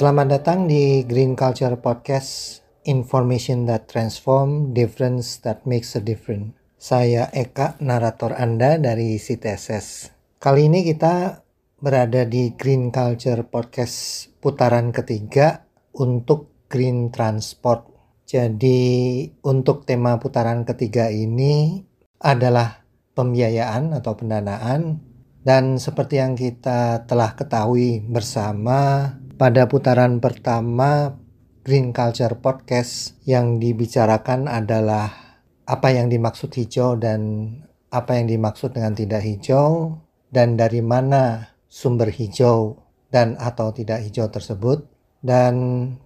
Selamat 0.00 0.32
datang 0.32 0.64
di 0.64 1.04
Green 1.04 1.36
Culture 1.36 1.76
Podcast, 1.76 2.64
information 2.88 3.68
that 3.68 3.84
transform, 3.84 4.72
difference 4.72 5.44
that 5.44 5.68
makes 5.68 5.92
a 5.92 6.00
difference. 6.00 6.56
Saya 6.80 7.28
Eka, 7.36 7.76
narator 7.84 8.32
Anda 8.32 8.80
dari 8.80 9.20
CTSS. 9.20 10.08
Kali 10.40 10.72
ini 10.72 10.88
kita 10.88 11.44
berada 11.76 12.24
di 12.24 12.56
Green 12.56 12.88
Culture 12.88 13.44
Podcast 13.44 14.24
putaran 14.40 14.88
ketiga 14.88 15.68
untuk 15.92 16.64
Green 16.72 17.12
Transport. 17.12 17.92
Jadi 18.24 19.28
untuk 19.44 19.84
tema 19.84 20.16
putaran 20.16 20.64
ketiga 20.64 21.12
ini 21.12 21.76
adalah 22.24 22.88
pembiayaan 23.12 23.92
atau 23.92 24.16
pendanaan 24.16 24.96
dan 25.44 25.76
seperti 25.76 26.24
yang 26.24 26.40
kita 26.40 27.04
telah 27.04 27.36
ketahui 27.36 28.00
bersama 28.00 29.12
pada 29.40 29.64
putaran 29.72 30.20
pertama 30.20 31.16
Green 31.64 31.96
Culture 31.96 32.36
Podcast 32.44 33.16
yang 33.24 33.56
dibicarakan 33.56 34.44
adalah 34.44 35.40
apa 35.64 35.88
yang 35.96 36.12
dimaksud 36.12 36.52
hijau 36.52 37.00
dan 37.00 37.48
apa 37.88 38.20
yang 38.20 38.28
dimaksud 38.28 38.76
dengan 38.76 38.92
tidak 38.92 39.24
hijau 39.24 39.96
dan 40.28 40.60
dari 40.60 40.84
mana 40.84 41.56
sumber 41.72 42.12
hijau 42.12 42.84
dan 43.08 43.40
atau 43.40 43.72
tidak 43.72 44.04
hijau 44.04 44.28
tersebut. 44.28 44.84
Dan 45.24 45.56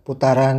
putaran 0.07 0.59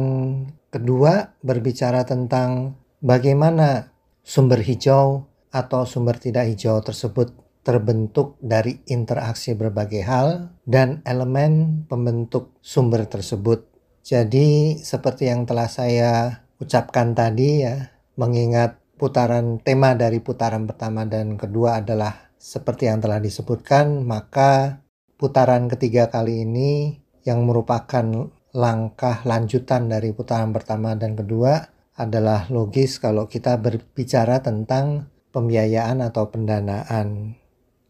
kedua 0.67 1.32
berbicara 1.39 2.04
tentang 2.04 2.76
bagaimana 3.00 3.95
sumber 4.20 4.60
hijau 4.60 5.32
atau 5.48 5.88
sumber 5.88 6.20
tidak 6.20 6.52
hijau 6.52 6.84
tersebut 6.84 7.45
terbentuk 7.66 8.38
dari 8.45 8.85
interaksi 8.85 9.58
berbagai 9.58 10.05
hal 10.05 10.53
dan 10.69 11.02
elemen 11.02 11.83
pembentuk 11.89 12.53
sumber 12.61 13.09
tersebut. 13.09 13.66
Jadi 14.05 14.77
seperti 14.77 15.33
yang 15.33 15.49
telah 15.49 15.66
saya 15.66 16.45
ucapkan 16.61 17.17
tadi 17.17 17.66
ya, 17.66 17.89
mengingat 18.21 18.77
putaran 19.02 19.58
tema 19.58 19.97
dari 19.97 20.21
putaran 20.21 20.69
pertama 20.69 21.09
dan 21.09 21.41
kedua 21.41 21.81
adalah 21.81 22.30
seperti 22.38 22.86
yang 22.86 23.02
telah 23.02 23.17
disebutkan, 23.17 24.05
maka 24.05 24.86
putaran 25.17 25.66
ketiga 25.66 26.13
kali 26.13 26.45
ini 26.45 27.02
yang 27.25 27.49
merupakan 27.49 28.30
langkah 28.53 29.25
lanjutan 29.25 29.89
dari 29.89 30.13
putaran 30.13 30.53
pertama 30.53 30.93
dan 30.93 31.17
kedua 31.17 31.66
adalah 31.97 32.45
logis 32.53 33.02
kalau 33.02 33.25
kita 33.25 33.58
berbicara 33.58 34.45
tentang 34.45 35.09
pembiayaan 35.33 36.05
atau 36.05 36.30
pendanaan. 36.30 37.41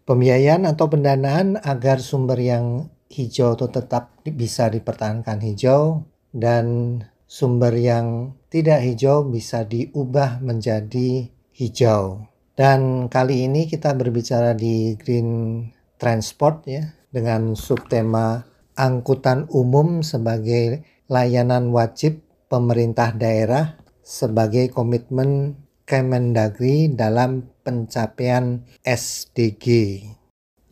Pembiayaan 0.05 0.69
atau 0.69 0.85
pendanaan 0.85 1.57
agar 1.65 1.97
sumber 1.97 2.37
yang 2.37 2.93
hijau 3.09 3.57
itu 3.57 3.73
tetap 3.73 4.13
bisa 4.21 4.69
dipertahankan 4.69 5.41
hijau 5.41 6.05
dan 6.29 7.01
sumber 7.25 7.73
yang 7.73 8.37
tidak 8.53 8.85
hijau 8.85 9.25
bisa 9.25 9.65
diubah 9.65 10.45
menjadi 10.45 11.33
hijau. 11.57 12.29
Dan 12.53 13.09
kali 13.09 13.49
ini 13.49 13.65
kita 13.65 13.97
berbicara 13.97 14.53
di 14.53 14.93
green 14.93 15.65
transport 15.97 16.69
ya 16.69 16.85
dengan 17.09 17.57
subtema 17.57 18.45
angkutan 18.77 19.49
umum 19.49 20.05
sebagai 20.05 20.85
layanan 21.09 21.73
wajib 21.73 22.21
pemerintah 22.45 23.09
daerah 23.09 23.81
sebagai 24.05 24.69
komitmen 24.69 25.57
Kemendagri 25.85 26.89
dalam 26.89 27.45
pencapaian 27.61 28.65
SDG. 28.81 29.65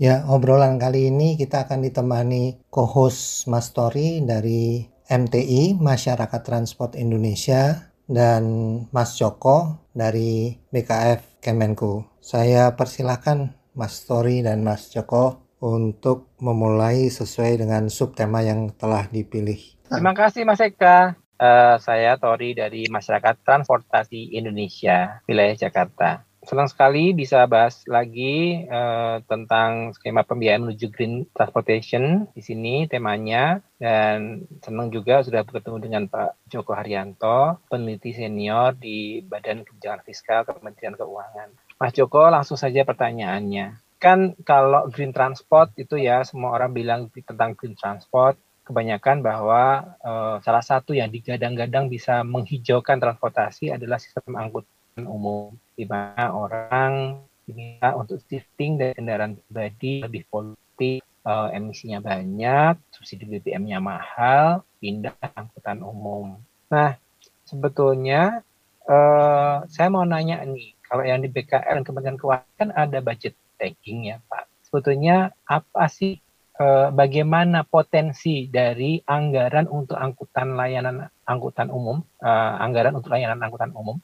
Ya, 0.02 0.26
obrolan 0.26 0.82
kali 0.82 1.14
ini 1.14 1.38
kita 1.38 1.70
akan 1.70 1.86
ditemani 1.86 2.66
co-host 2.74 3.46
Mas 3.46 3.70
Tori 3.72 4.26
dari 4.26 4.82
MTI 5.06 5.78
Masyarakat 5.78 6.42
Transport 6.42 6.98
Indonesia 6.98 7.94
dan 8.10 8.44
Mas 8.90 9.16
Joko 9.16 9.86
dari 9.94 10.58
BKF 10.74 11.40
Kemenku. 11.40 12.04
Saya 12.20 12.74
persilahkan 12.74 13.54
Mas 13.78 14.04
Tori 14.10 14.42
dan 14.42 14.66
Mas 14.66 14.90
Joko 14.90 15.46
untuk 15.64 16.36
memulai 16.44 17.08
sesuai 17.08 17.64
dengan 17.64 17.88
subtema 17.88 18.44
yang 18.44 18.76
telah 18.76 19.08
dipilih. 19.08 19.80
Terima 19.88 20.12
kasih 20.12 20.44
Mas 20.44 20.60
Eka. 20.60 21.23
Uh, 21.34 21.82
saya 21.82 22.16
Tori 22.22 22.54
dari 22.54 22.86
Masyarakat 22.86 23.42
Transportasi 23.42 24.38
Indonesia, 24.38 25.20
wilayah 25.26 25.58
Jakarta. 25.58 26.24
Senang 26.44 26.68
sekali 26.68 27.16
bisa 27.16 27.48
bahas 27.48 27.88
lagi 27.88 28.68
uh, 28.68 29.24
tentang 29.24 29.96
skema 29.96 30.28
pembiayaan 30.28 30.68
menuju 30.68 30.92
green 30.92 31.24
transportation 31.32 32.28
di 32.36 32.44
sini 32.44 32.84
temanya 32.92 33.64
dan 33.80 34.44
senang 34.60 34.92
juga 34.92 35.24
sudah 35.24 35.48
bertemu 35.48 35.78
dengan 35.80 36.04
Pak 36.12 36.52
Joko 36.52 36.76
Haryanto, 36.76 37.64
peneliti 37.72 38.12
senior 38.12 38.76
di 38.76 39.24
Badan 39.24 39.64
Kebijakan 39.64 40.04
Fiskal 40.04 40.44
Kementerian 40.44 41.00
Keuangan. 41.00 41.80
Mas 41.80 41.96
Joko 41.96 42.28
langsung 42.28 42.60
saja 42.60 42.84
pertanyaannya. 42.84 43.80
Kan 44.04 44.36
kalau 44.44 44.92
green 44.92 45.16
transport 45.16 45.72
itu 45.80 45.96
ya 45.96 46.28
semua 46.28 46.60
orang 46.60 46.76
bilang 46.76 47.08
tentang 47.08 47.56
green 47.56 47.80
transport 47.80 48.36
kebanyakan 48.64 49.20
bahwa 49.20 49.96
uh, 50.00 50.40
salah 50.40 50.64
satu 50.64 50.96
yang 50.96 51.12
digadang-gadang 51.12 51.92
bisa 51.92 52.24
menghijaukan 52.24 52.98
transportasi 53.00 53.76
adalah 53.76 54.00
sistem 54.00 54.40
angkutan 54.40 55.04
umum, 55.04 55.52
di 55.76 55.84
mana 55.84 56.32
orang 56.32 57.20
diminta 57.44 57.92
untuk 58.00 58.24
shifting 58.24 58.80
dari 58.80 58.96
kendaraan 58.96 59.36
pribadi 59.36 60.08
lebih 60.08 60.24
polutif, 60.32 61.04
uh, 61.28 61.52
emisinya 61.52 62.00
banyak, 62.00 62.80
subsidi 62.96 63.28
BBM-nya 63.28 63.84
mahal, 63.84 64.64
pindah 64.80 65.16
angkutan 65.36 65.84
umum. 65.84 66.40
Nah, 66.72 66.96
sebetulnya 67.44 68.48
uh, 68.88 69.68
saya 69.68 69.88
mau 69.92 70.08
nanya 70.08 70.40
nih, 70.48 70.72
kalau 70.88 71.04
yang 71.04 71.20
di 71.20 71.28
BKL 71.28 71.84
Kementerian 71.84 72.16
Keuangan 72.16 72.56
kan 72.56 72.70
ada 72.72 73.04
budget 73.04 73.36
tagging 73.60 74.08
ya 74.08 74.24
Pak. 74.32 74.48
Sebetulnya 74.72 75.36
apa 75.46 75.86
sih 75.92 76.23
eh, 76.60 76.88
bagaimana 76.94 77.66
potensi 77.66 78.50
dari 78.50 79.02
anggaran 79.02 79.66
untuk 79.70 79.98
angkutan 79.98 80.54
layanan 80.54 81.10
angkutan 81.26 81.70
umum, 81.74 82.04
eh, 82.22 82.54
anggaran 82.62 82.94
untuk 82.98 83.14
layanan 83.14 83.42
angkutan 83.42 83.74
umum, 83.74 83.98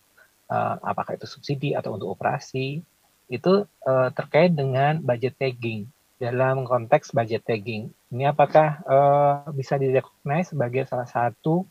eh, 0.50 0.76
apakah 0.82 1.18
itu 1.18 1.28
subsidi 1.30 1.78
atau 1.78 1.96
untuk 1.98 2.10
operasi, 2.14 2.82
itu 3.30 3.54
eh, 3.66 4.10
terkait 4.18 4.54
dengan 4.58 5.00
budget 5.02 5.38
tagging. 5.38 5.90
Dalam 6.20 6.68
konteks 6.68 7.16
budget 7.16 7.48
tagging, 7.48 7.96
ini 8.12 8.28
apakah 8.28 8.84
uh, 8.84 9.48
bisa 9.56 9.80
direcognize 9.80 10.52
sebagai 10.52 10.84
salah 10.84 11.08
satu 11.08 11.64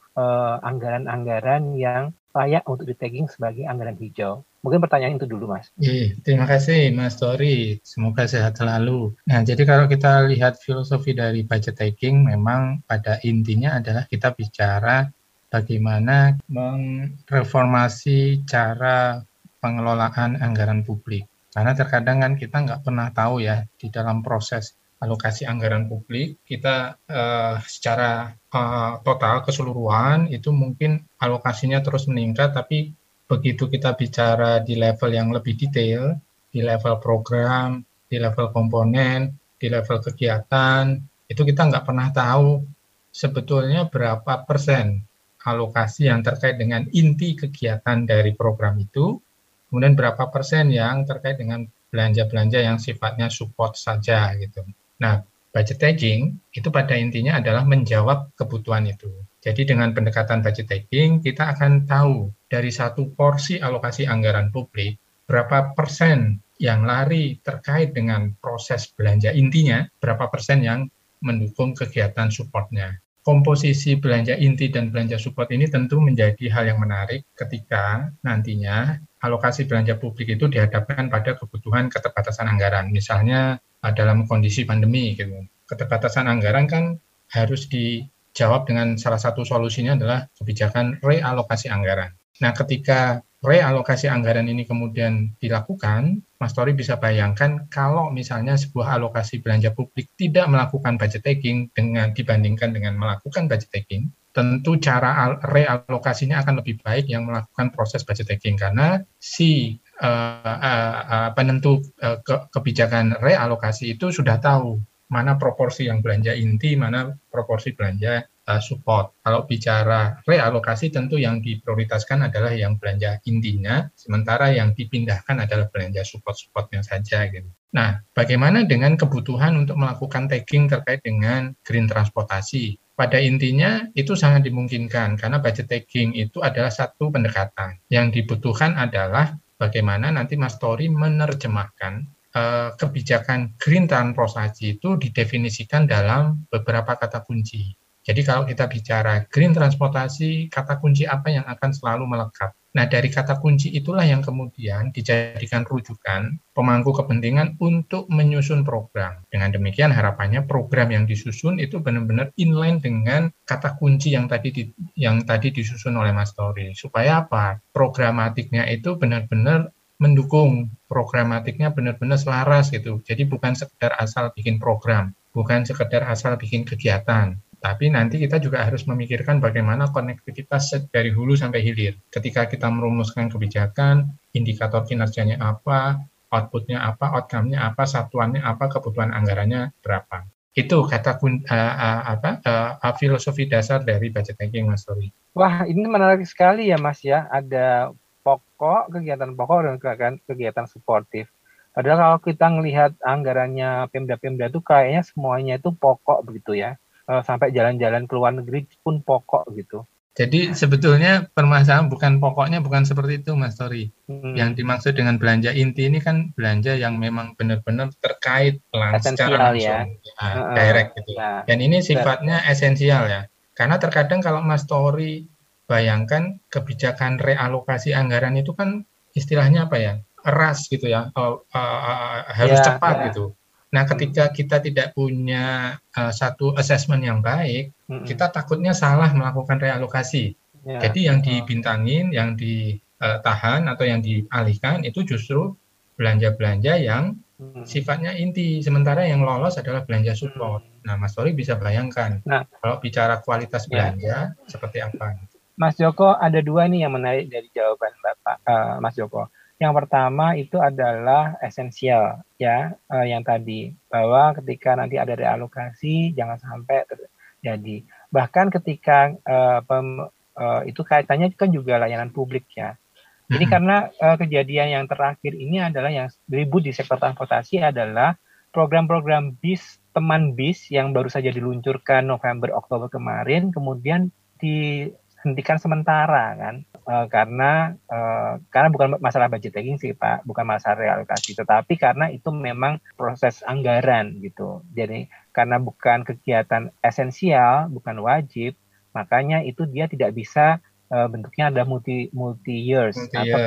anggaran-anggaran 0.65 1.69
uh, 1.69 1.77
yang 1.77 2.03
layak 2.33 2.65
untuk 2.65 2.88
di 2.88 2.97
tagging 2.97 3.28
sebagai 3.28 3.69
anggaran 3.69 4.00
hijau? 4.00 4.48
Mungkin 4.59 4.83
pertanyaan 4.83 5.17
itu 5.17 5.31
dulu, 5.31 5.55
Mas. 5.55 5.71
Iya, 5.79 6.19
terima 6.27 6.47
kasih, 6.51 6.91
Mas 6.91 7.15
Tori. 7.15 7.79
Semoga 7.87 8.27
sehat 8.27 8.59
selalu. 8.59 9.15
Nah, 9.31 9.47
jadi 9.47 9.63
kalau 9.63 9.87
kita 9.87 10.27
lihat 10.27 10.59
filosofi 10.59 11.15
dari 11.15 11.47
budget 11.47 11.79
taking, 11.79 12.27
memang 12.27 12.83
pada 12.83 13.23
intinya 13.23 13.79
adalah 13.79 14.11
kita 14.11 14.35
bicara 14.35 15.07
bagaimana 15.47 16.37
mereformasi 16.51 18.45
cara 18.45 19.23
pengelolaan 19.63 20.39
anggaran 20.43 20.83
publik. 20.83 21.27
Karena 21.55 21.73
terkadang 21.75 22.23
kan 22.23 22.33
kita 22.35 22.57
nggak 22.63 22.83
pernah 22.83 23.09
tahu 23.15 23.43
ya 23.43 23.63
di 23.79 23.89
dalam 23.91 24.23
proses 24.23 24.75
alokasi 24.99 25.47
anggaran 25.47 25.87
publik 25.87 26.43
kita 26.43 26.99
uh, 27.06 27.62
secara 27.62 28.35
uh, 28.50 28.99
total 29.06 29.47
keseluruhan 29.47 30.27
itu 30.27 30.50
mungkin 30.50 31.06
alokasinya 31.23 31.79
terus 31.87 32.11
meningkat 32.11 32.50
tapi 32.50 32.99
begitu 33.29 33.69
kita 33.69 33.93
bicara 33.93 34.65
di 34.65 34.75
level 34.81 35.11
yang 35.13 35.29
lebih 35.31 35.55
detail, 35.55 36.17
di 36.49 36.65
level 36.65 36.97
program, 36.97 37.85
di 38.09 38.17
level 38.17 38.49
komponen, 38.51 39.37
di 39.61 39.69
level 39.69 40.01
kegiatan, 40.01 40.97
itu 41.29 41.43
kita 41.45 41.69
nggak 41.69 41.85
pernah 41.85 42.09
tahu 42.09 42.65
sebetulnya 43.13 43.93
berapa 43.93 44.49
persen 44.49 45.05
alokasi 45.45 46.09
yang 46.09 46.25
terkait 46.25 46.57
dengan 46.57 46.89
inti 46.89 47.37
kegiatan 47.37 48.09
dari 48.09 48.33
program 48.33 48.81
itu, 48.81 49.21
kemudian 49.69 49.93
berapa 49.93 50.33
persen 50.33 50.73
yang 50.73 51.05
terkait 51.05 51.37
dengan 51.37 51.69
belanja-belanja 51.89 52.59
yang 52.65 52.77
sifatnya 52.81 53.29
support 53.29 53.77
saja 53.77 54.33
gitu. 54.37 54.65
Nah, 55.01 55.25
budget 55.53 55.81
tagging 55.81 56.37
itu 56.53 56.69
pada 56.69 56.97
intinya 56.97 57.41
adalah 57.41 57.65
menjawab 57.65 58.33
kebutuhan 58.37 58.89
itu. 58.89 59.09
Jadi 59.49 59.65
dengan 59.65 59.97
pendekatan 59.97 60.45
budget 60.45 60.69
tagging, 60.69 61.25
kita 61.25 61.56
akan 61.56 61.89
tahu 61.89 62.29
dari 62.53 62.69
satu 62.69 63.17
porsi 63.17 63.56
alokasi 63.56 64.05
anggaran 64.05 64.53
publik, 64.53 65.00
berapa 65.25 65.73
persen 65.73 66.37
yang 66.61 66.85
lari 66.85 67.41
terkait 67.41 67.97
dengan 67.97 68.29
proses 68.45 68.93
belanja 68.93 69.33
intinya, 69.33 69.89
berapa 70.05 70.29
persen 70.29 70.61
yang 70.61 70.85
mendukung 71.25 71.73
kegiatan 71.73 72.29
supportnya. 72.29 73.00
Komposisi 73.25 73.97
belanja 73.97 74.37
inti 74.37 74.69
dan 74.69 74.93
belanja 74.93 75.17
support 75.17 75.49
ini 75.49 75.65
tentu 75.65 75.97
menjadi 75.97 76.53
hal 76.53 76.69
yang 76.69 76.85
menarik 76.85 77.25
ketika 77.33 78.12
nantinya 78.21 79.01
alokasi 79.25 79.65
belanja 79.65 79.97
publik 79.97 80.29
itu 80.29 80.44
dihadapkan 80.44 81.09
pada 81.09 81.41
kebutuhan 81.41 81.89
keterbatasan 81.89 82.53
anggaran. 82.53 82.93
Misalnya 82.93 83.56
dalam 83.97 84.29
kondisi 84.29 84.69
pandemi, 84.69 85.17
gitu. 85.17 85.41
keterbatasan 85.65 86.29
anggaran 86.29 86.69
kan 86.69 86.85
harus 87.33 87.65
di 87.69 88.05
jawab 88.38 88.70
dengan 88.70 88.94
salah 88.94 89.19
satu 89.19 89.43
solusinya 89.43 89.99
adalah 89.99 90.31
kebijakan 90.38 91.02
realokasi 91.02 91.67
anggaran. 91.67 92.14
Nah, 92.38 92.55
ketika 92.55 93.26
realokasi 93.43 94.06
anggaran 94.06 94.46
ini 94.46 94.62
kemudian 94.62 95.35
dilakukan, 95.43 96.23
Mas 96.38 96.55
Tori 96.55 96.70
bisa 96.70 97.02
bayangkan 97.02 97.67
kalau 97.67 98.14
misalnya 98.14 98.55
sebuah 98.55 98.94
alokasi 98.99 99.43
belanja 99.43 99.75
publik 99.75 100.14
tidak 100.14 100.46
melakukan 100.46 100.94
budget 100.94 101.26
taking 101.26 101.67
dengan 101.75 102.14
dibandingkan 102.14 102.70
dengan 102.70 102.94
melakukan 102.94 103.50
budget 103.50 103.75
taking, 103.75 104.14
tentu 104.31 104.79
cara 104.79 105.34
realokasinya 105.43 106.38
akan 106.38 106.62
lebih 106.62 106.79
baik 106.79 107.11
yang 107.11 107.26
melakukan 107.26 107.75
proses 107.75 108.06
budget 108.06 108.31
taking 108.31 108.55
karena 108.55 109.02
si 109.19 109.82
uh, 109.99 110.38
uh, 110.46 110.94
uh, 111.11 111.31
penentu 111.34 111.82
uh, 111.99 112.23
ke, 112.23 112.46
kebijakan 112.55 113.19
realokasi 113.19 113.99
itu 113.99 114.14
sudah 114.14 114.38
tahu 114.38 114.79
mana 115.08 115.40
proporsi 115.40 115.88
yang 115.88 116.05
belanja 116.05 116.37
inti, 116.37 116.76
mana 116.76 117.08
proporsi 117.32 117.72
belanja 117.72 118.25
uh, 118.49 118.60
support. 118.60 119.20
Kalau 119.25 119.44
bicara 119.44 120.16
realokasi 120.25 120.88
tentu 120.88 121.20
yang 121.20 121.40
diprioritaskan 121.44 122.28
adalah 122.28 122.52
yang 122.56 122.81
belanja 122.81 123.20
intinya, 123.28 123.88
sementara 123.96 124.52
yang 124.52 124.72
dipindahkan 124.72 125.44
adalah 125.44 125.69
belanja 125.69 126.05
support-supportnya 126.05 126.81
saja 126.81 127.28
gitu. 127.28 127.49
Nah, 127.69 128.00
bagaimana 128.16 128.64
dengan 128.64 128.96
kebutuhan 128.96 129.52
untuk 129.60 129.76
melakukan 129.76 130.25
tagging 130.28 130.72
terkait 130.72 131.05
dengan 131.05 131.52
green 131.60 131.84
transportasi? 131.84 132.81
Pada 132.99 133.20
intinya 133.22 133.87
itu 133.94 134.19
sangat 134.19 134.49
dimungkinkan 134.49 135.20
karena 135.20 135.38
budget 135.38 135.70
tagging 135.70 136.16
itu 136.19 136.43
adalah 136.43 136.72
satu 136.72 137.12
pendekatan. 137.14 137.78
Yang 137.93 138.25
dibutuhkan 138.25 138.75
adalah 138.75 139.38
bagaimana 139.55 140.10
nanti 140.10 140.34
Mas 140.34 140.58
Tori 140.58 140.90
menerjemahkan 140.90 142.18
Eh, 142.29 142.71
kebijakan 142.77 143.57
green 143.57 143.89
transportasi 143.89 144.77
itu 144.77 145.01
didefinisikan 145.01 145.89
dalam 145.89 146.45
beberapa 146.53 146.93
kata 146.93 147.25
kunci. 147.25 147.73
Jadi 148.05 148.21
kalau 148.21 148.45
kita 148.45 148.69
bicara 148.69 149.25
green 149.33 149.57
transportasi, 149.57 150.53
kata 150.53 150.77
kunci 150.77 151.09
apa 151.09 151.33
yang 151.33 151.49
akan 151.49 151.73
selalu 151.73 152.05
melekat? 152.05 152.53
Nah, 152.77 152.85
dari 152.85 153.09
kata 153.09 153.41
kunci 153.41 153.73
itulah 153.73 154.05
yang 154.05 154.21
kemudian 154.21 154.93
dijadikan 154.93 155.65
rujukan 155.65 156.37
pemangku 156.53 156.93
kepentingan 156.93 157.57
untuk 157.65 158.05
menyusun 158.13 158.61
program. 158.61 159.25
Dengan 159.33 159.49
demikian 159.57 159.89
harapannya 159.89 160.45
program 160.45 160.93
yang 160.93 161.09
disusun 161.09 161.57
itu 161.57 161.81
benar-benar 161.81 162.29
inline 162.37 162.77
dengan 162.77 163.33
kata 163.49 163.81
kunci 163.81 164.13
yang 164.13 164.29
tadi 164.29 164.53
di, 164.53 164.63
yang 165.01 165.25
tadi 165.25 165.49
disusun 165.49 165.97
oleh 165.97 166.13
Mas 166.13 166.37
Tori. 166.37 166.77
Supaya 166.77 167.25
apa? 167.25 167.57
Programatiknya 167.73 168.69
itu 168.69 169.01
benar-benar 169.01 169.73
mendukung 169.99 170.71
programatiknya 170.87 171.75
benar-benar 171.75 172.19
selaras 172.19 172.71
gitu. 172.71 173.03
Jadi 173.03 173.27
bukan 173.27 173.59
sekedar 173.59 173.95
asal 173.99 174.31
bikin 174.33 174.62
program, 174.62 175.15
bukan 175.35 175.67
sekedar 175.67 176.06
asal 176.06 176.39
bikin 176.39 176.62
kegiatan, 176.62 177.35
tapi 177.59 177.91
nanti 177.91 178.23
kita 178.23 178.39
juga 178.39 178.62
harus 178.62 178.87
memikirkan 178.87 179.43
bagaimana 179.43 179.91
konektivitas 179.91 180.79
dari 180.95 181.11
hulu 181.11 181.35
sampai 181.35 181.59
hilir. 181.67 181.99
Ketika 182.15 182.47
kita 182.47 182.71
merumuskan 182.71 183.27
kebijakan, 183.27 184.15
indikator 184.31 184.87
kinerjanya 184.87 185.43
apa, 185.43 185.99
outputnya 186.31 186.79
apa, 186.79 187.19
outcome-nya 187.19 187.67
apa, 187.67 187.83
satuannya 187.83 188.47
apa, 188.47 188.71
kebutuhan 188.71 189.11
anggarannya 189.11 189.75
berapa. 189.83 190.31
Itu 190.55 190.87
kata 190.87 191.19
uh, 191.19 191.51
uh, 191.51 192.01
apa 192.15 192.31
uh, 192.47 192.94
filosofi 192.99 193.51
dasar 193.51 193.83
dari 193.83 194.11
budget 194.11 194.39
taking 194.39 194.71
Mas 194.71 194.87
Tori. 194.87 195.11
Wah, 195.35 195.67
ini 195.67 195.87
menarik 195.87 196.27
sekali 196.27 196.71
ya 196.71 196.79
Mas 196.79 197.03
ya. 197.03 197.27
Ada 197.31 197.94
pokok, 198.23 198.93
kegiatan 198.93 199.32
pokok 199.35 199.59
dan 199.65 199.76
kegiatan, 199.81 200.15
kegiatan 200.25 200.67
suportif. 200.67 201.31
Padahal 201.73 201.99
kalau 201.99 202.19
kita 202.25 202.47
melihat 202.50 202.93
anggarannya 203.06 203.87
Pemda-Pemda 203.94 204.50
itu 204.50 204.59
kayaknya 204.59 205.03
semuanya 205.06 205.55
itu 205.62 205.70
pokok 205.70 206.26
begitu 206.26 206.59
ya. 206.59 206.75
Eh, 207.09 207.23
sampai 207.25 207.55
jalan-jalan 207.56 208.05
ke 208.05 208.12
luar 208.12 208.37
negeri 208.37 208.69
pun 208.85 209.00
pokok 209.00 209.49
gitu. 209.56 209.88
Jadi 210.19 210.50
sebetulnya 210.50 211.31
permasalahan 211.31 211.87
bukan 211.87 212.19
pokoknya 212.19 212.59
bukan 212.59 212.82
seperti 212.82 213.23
itu 213.23 213.38
Mas 213.38 213.55
Tori. 213.55 213.88
Hmm. 214.11 214.35
Yang 214.35 214.59
dimaksud 214.59 214.93
dengan 214.99 215.15
belanja 215.15 215.55
inti 215.55 215.87
ini 215.87 216.03
kan 216.03 216.35
belanja 216.35 216.75
yang 216.75 216.99
memang 216.99 217.38
benar-benar 217.38 217.94
terkait 218.03 218.59
pelan 218.75 218.99
secara 218.99 219.55
langsung, 219.55 219.62
ya. 219.62 219.87
ya 219.87 220.15
uh, 220.19 220.53
direct 220.59 220.91
gitu. 220.99 221.11
Ya. 221.15 221.47
Dan 221.47 221.59
ini 221.62 221.79
sifatnya 221.81 222.43
esensial 222.50 223.06
ya. 223.06 223.31
Karena 223.55 223.79
terkadang 223.79 224.19
kalau 224.19 224.43
Mas 224.43 224.67
Tori 224.67 225.23
bayangkan 225.69 226.41
kebijakan 226.49 227.20
realokasi 227.20 227.93
anggaran 227.93 228.41
itu 228.41 228.56
kan 228.56 228.88
istilahnya 229.12 229.69
apa 229.69 229.76
ya 229.76 229.93
eras 230.25 230.67
gitu 230.67 230.88
ya 230.88 231.12
uh, 231.12 231.38
uh, 231.44 232.19
harus 232.32 232.59
yeah, 232.59 232.67
cepat 232.67 232.94
yeah. 232.99 233.06
gitu. 233.12 233.25
Nah 233.69 233.85
ketika 233.85 234.32
kita 234.32 234.65
tidak 234.65 234.97
punya 234.97 235.76
uh, 235.93 236.12
satu 236.12 236.56
assessment 236.56 237.05
yang 237.05 237.20
baik, 237.20 237.76
mm-hmm. 237.87 238.09
kita 238.09 238.32
takutnya 238.32 238.73
salah 238.73 239.12
melakukan 239.12 239.61
realokasi. 239.61 240.35
Yeah. 240.65 240.88
Jadi 240.88 241.00
yang 241.05 241.19
dibintangin, 241.20 242.11
yang 242.11 242.35
ditahan 242.35 243.69
atau 243.69 243.85
yang 243.85 244.00
dialihkan 244.00 244.88
itu 244.88 245.05
justru 245.05 245.53
belanja-belanja 245.99 246.79
yang 246.79 247.19
hmm. 247.43 247.67
sifatnya 247.67 248.15
inti. 248.15 248.62
Sementara 248.62 249.03
yang 249.03 249.26
lolos 249.26 249.59
adalah 249.59 249.82
belanja 249.82 250.15
support. 250.15 250.62
Hmm. 250.62 250.87
Nah, 250.87 250.94
Mas 250.94 251.12
Tori 251.12 251.35
bisa 251.35 251.59
bayangkan 251.59 252.23
nah, 252.23 252.47
kalau 252.62 252.79
bicara 252.79 253.19
kualitas 253.20 253.67
ya. 253.67 253.70
belanja 253.70 254.17
yeah. 254.32 254.47
seperti 254.47 254.79
apa. 254.79 255.19
Mas 255.58 255.75
Joko 255.75 256.14
ada 256.14 256.38
dua 256.38 256.70
nih 256.70 256.87
yang 256.87 256.94
menarik 256.94 257.26
dari 257.26 257.50
jawaban 257.50 257.90
Bapak 257.99 258.37
uh, 258.46 258.78
Mas 258.78 258.94
Joko. 258.94 259.26
Yang 259.58 259.75
pertama 259.75 260.38
itu 260.38 260.55
adalah 260.62 261.34
esensial 261.43 262.22
ya 262.38 262.78
uh, 262.87 263.02
yang 263.02 263.26
tadi 263.26 263.75
bahwa 263.90 264.38
ketika 264.38 264.78
nanti 264.78 265.02
ada 265.02 265.19
realokasi 265.19 266.14
jangan 266.14 266.38
sampai 266.38 266.87
terjadi. 266.87 267.82
Bahkan 268.14 268.55
ketika 268.55 269.19
uh, 269.26 269.58
pem, 269.66 270.06
uh, 270.38 270.62
itu 270.62 270.87
kaitannya 270.87 271.34
kan 271.34 271.50
juga 271.50 271.82
layanan 271.82 272.14
publik 272.14 272.46
ya. 272.55 272.78
Jadi 273.26 273.44
hmm. 273.44 273.52
karena 273.52 273.76
uh, 273.99 274.14
kejadian 274.14 274.69
yang 274.78 274.84
terakhir 274.87 275.34
ini 275.34 275.58
adalah 275.58 275.90
yang 275.90 276.06
ribut 276.31 276.62
di 276.62 276.70
sektor 276.70 277.02
transportasi 277.02 277.58
adalah 277.58 278.14
program-program 278.55 279.37
bis 279.43 279.82
teman 279.90 280.38
bis 280.38 280.70
yang 280.70 280.94
baru 280.94 281.10
saja 281.10 281.34
diluncurkan 281.34 282.06
November 282.06 282.55
Oktober 282.55 282.86
kemarin 282.86 283.50
kemudian 283.50 284.15
di 284.38 284.86
hentikan 285.27 285.58
sementara 285.58 286.34
kan? 286.39 286.55
Uh, 286.89 287.06
karena 287.10 287.77
uh, 287.91 288.41
karena 288.48 288.69
bukan 288.72 288.89
masalah 289.03 289.29
budgeting 289.29 289.77
sih 289.77 289.93
Pak, 289.93 290.25
bukan 290.25 290.46
masalah 290.46 290.79
realokasi, 290.81 291.37
tetapi 291.37 291.77
karena 291.77 292.08
itu 292.08 292.31
memang 292.32 292.81
proses 292.94 293.43
anggaran 293.44 294.19
gitu. 294.22 294.65
Jadi 294.72 295.10
karena 295.34 295.60
bukan 295.60 296.06
kegiatan 296.06 296.72
esensial, 296.81 297.69
bukan 297.69 298.01
wajib, 298.01 298.56
makanya 298.96 299.44
itu 299.44 299.69
dia 299.69 299.91
tidak 299.91 300.17
bisa 300.17 300.63
uh, 300.93 301.08
bentuknya 301.08 301.53
ada 301.53 301.63
multi 301.69 302.08
multi 302.13 302.56
years 302.65 302.96
multi 302.96 303.17
atau 303.17 303.39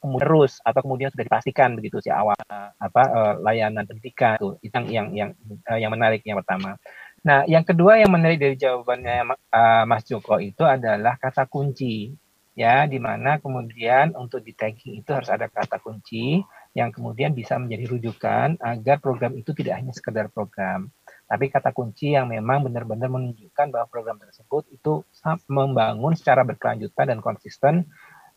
kemudian 0.00 0.20
terus 0.20 0.52
atau 0.62 0.80
kemudian 0.84 1.08
sudah 1.12 1.24
dipastikan 1.26 1.74
begitu 1.76 1.96
si 2.04 2.10
awal 2.12 2.36
apa 2.76 3.02
uh, 3.08 3.34
layanan 3.40 3.84
pendidikan 3.88 4.36
itu 4.40 4.48
yang 4.70 4.86
yang 4.88 5.06
yang 5.12 5.30
uh, 5.68 5.78
yang 5.80 5.90
menarik 5.92 6.20
yang 6.24 6.38
pertama. 6.40 6.76
Nah, 7.20 7.44
yang 7.44 7.64
kedua 7.68 8.00
yang 8.00 8.12
menarik 8.12 8.40
dari 8.40 8.56
jawabannya 8.56 9.36
uh, 9.52 9.84
Mas 9.84 10.08
Joko 10.08 10.40
itu 10.40 10.64
adalah 10.64 11.20
kata 11.20 11.44
kunci, 11.44 12.16
ya, 12.56 12.88
di 12.88 12.96
mana 12.96 13.36
kemudian 13.36 14.16
untuk 14.16 14.40
di 14.40 14.56
tagging 14.56 15.04
itu 15.04 15.10
harus 15.12 15.28
ada 15.28 15.48
kata 15.52 15.80
kunci 15.84 16.40
yang 16.72 16.94
kemudian 16.94 17.34
bisa 17.34 17.58
menjadi 17.58 17.92
rujukan 17.92 18.56
agar 18.62 19.02
program 19.02 19.34
itu 19.34 19.50
tidak 19.52 19.82
hanya 19.82 19.92
sekedar 19.92 20.30
program, 20.30 20.88
tapi 21.26 21.50
kata 21.50 21.74
kunci 21.74 22.14
yang 22.14 22.30
memang 22.30 22.62
benar-benar 22.66 23.10
menunjukkan 23.10 23.74
bahwa 23.74 23.86
program 23.90 24.18
tersebut 24.22 24.70
itu 24.70 25.02
membangun 25.50 26.14
secara 26.14 26.46
berkelanjutan 26.46 27.10
dan 27.10 27.18
konsisten 27.18 27.90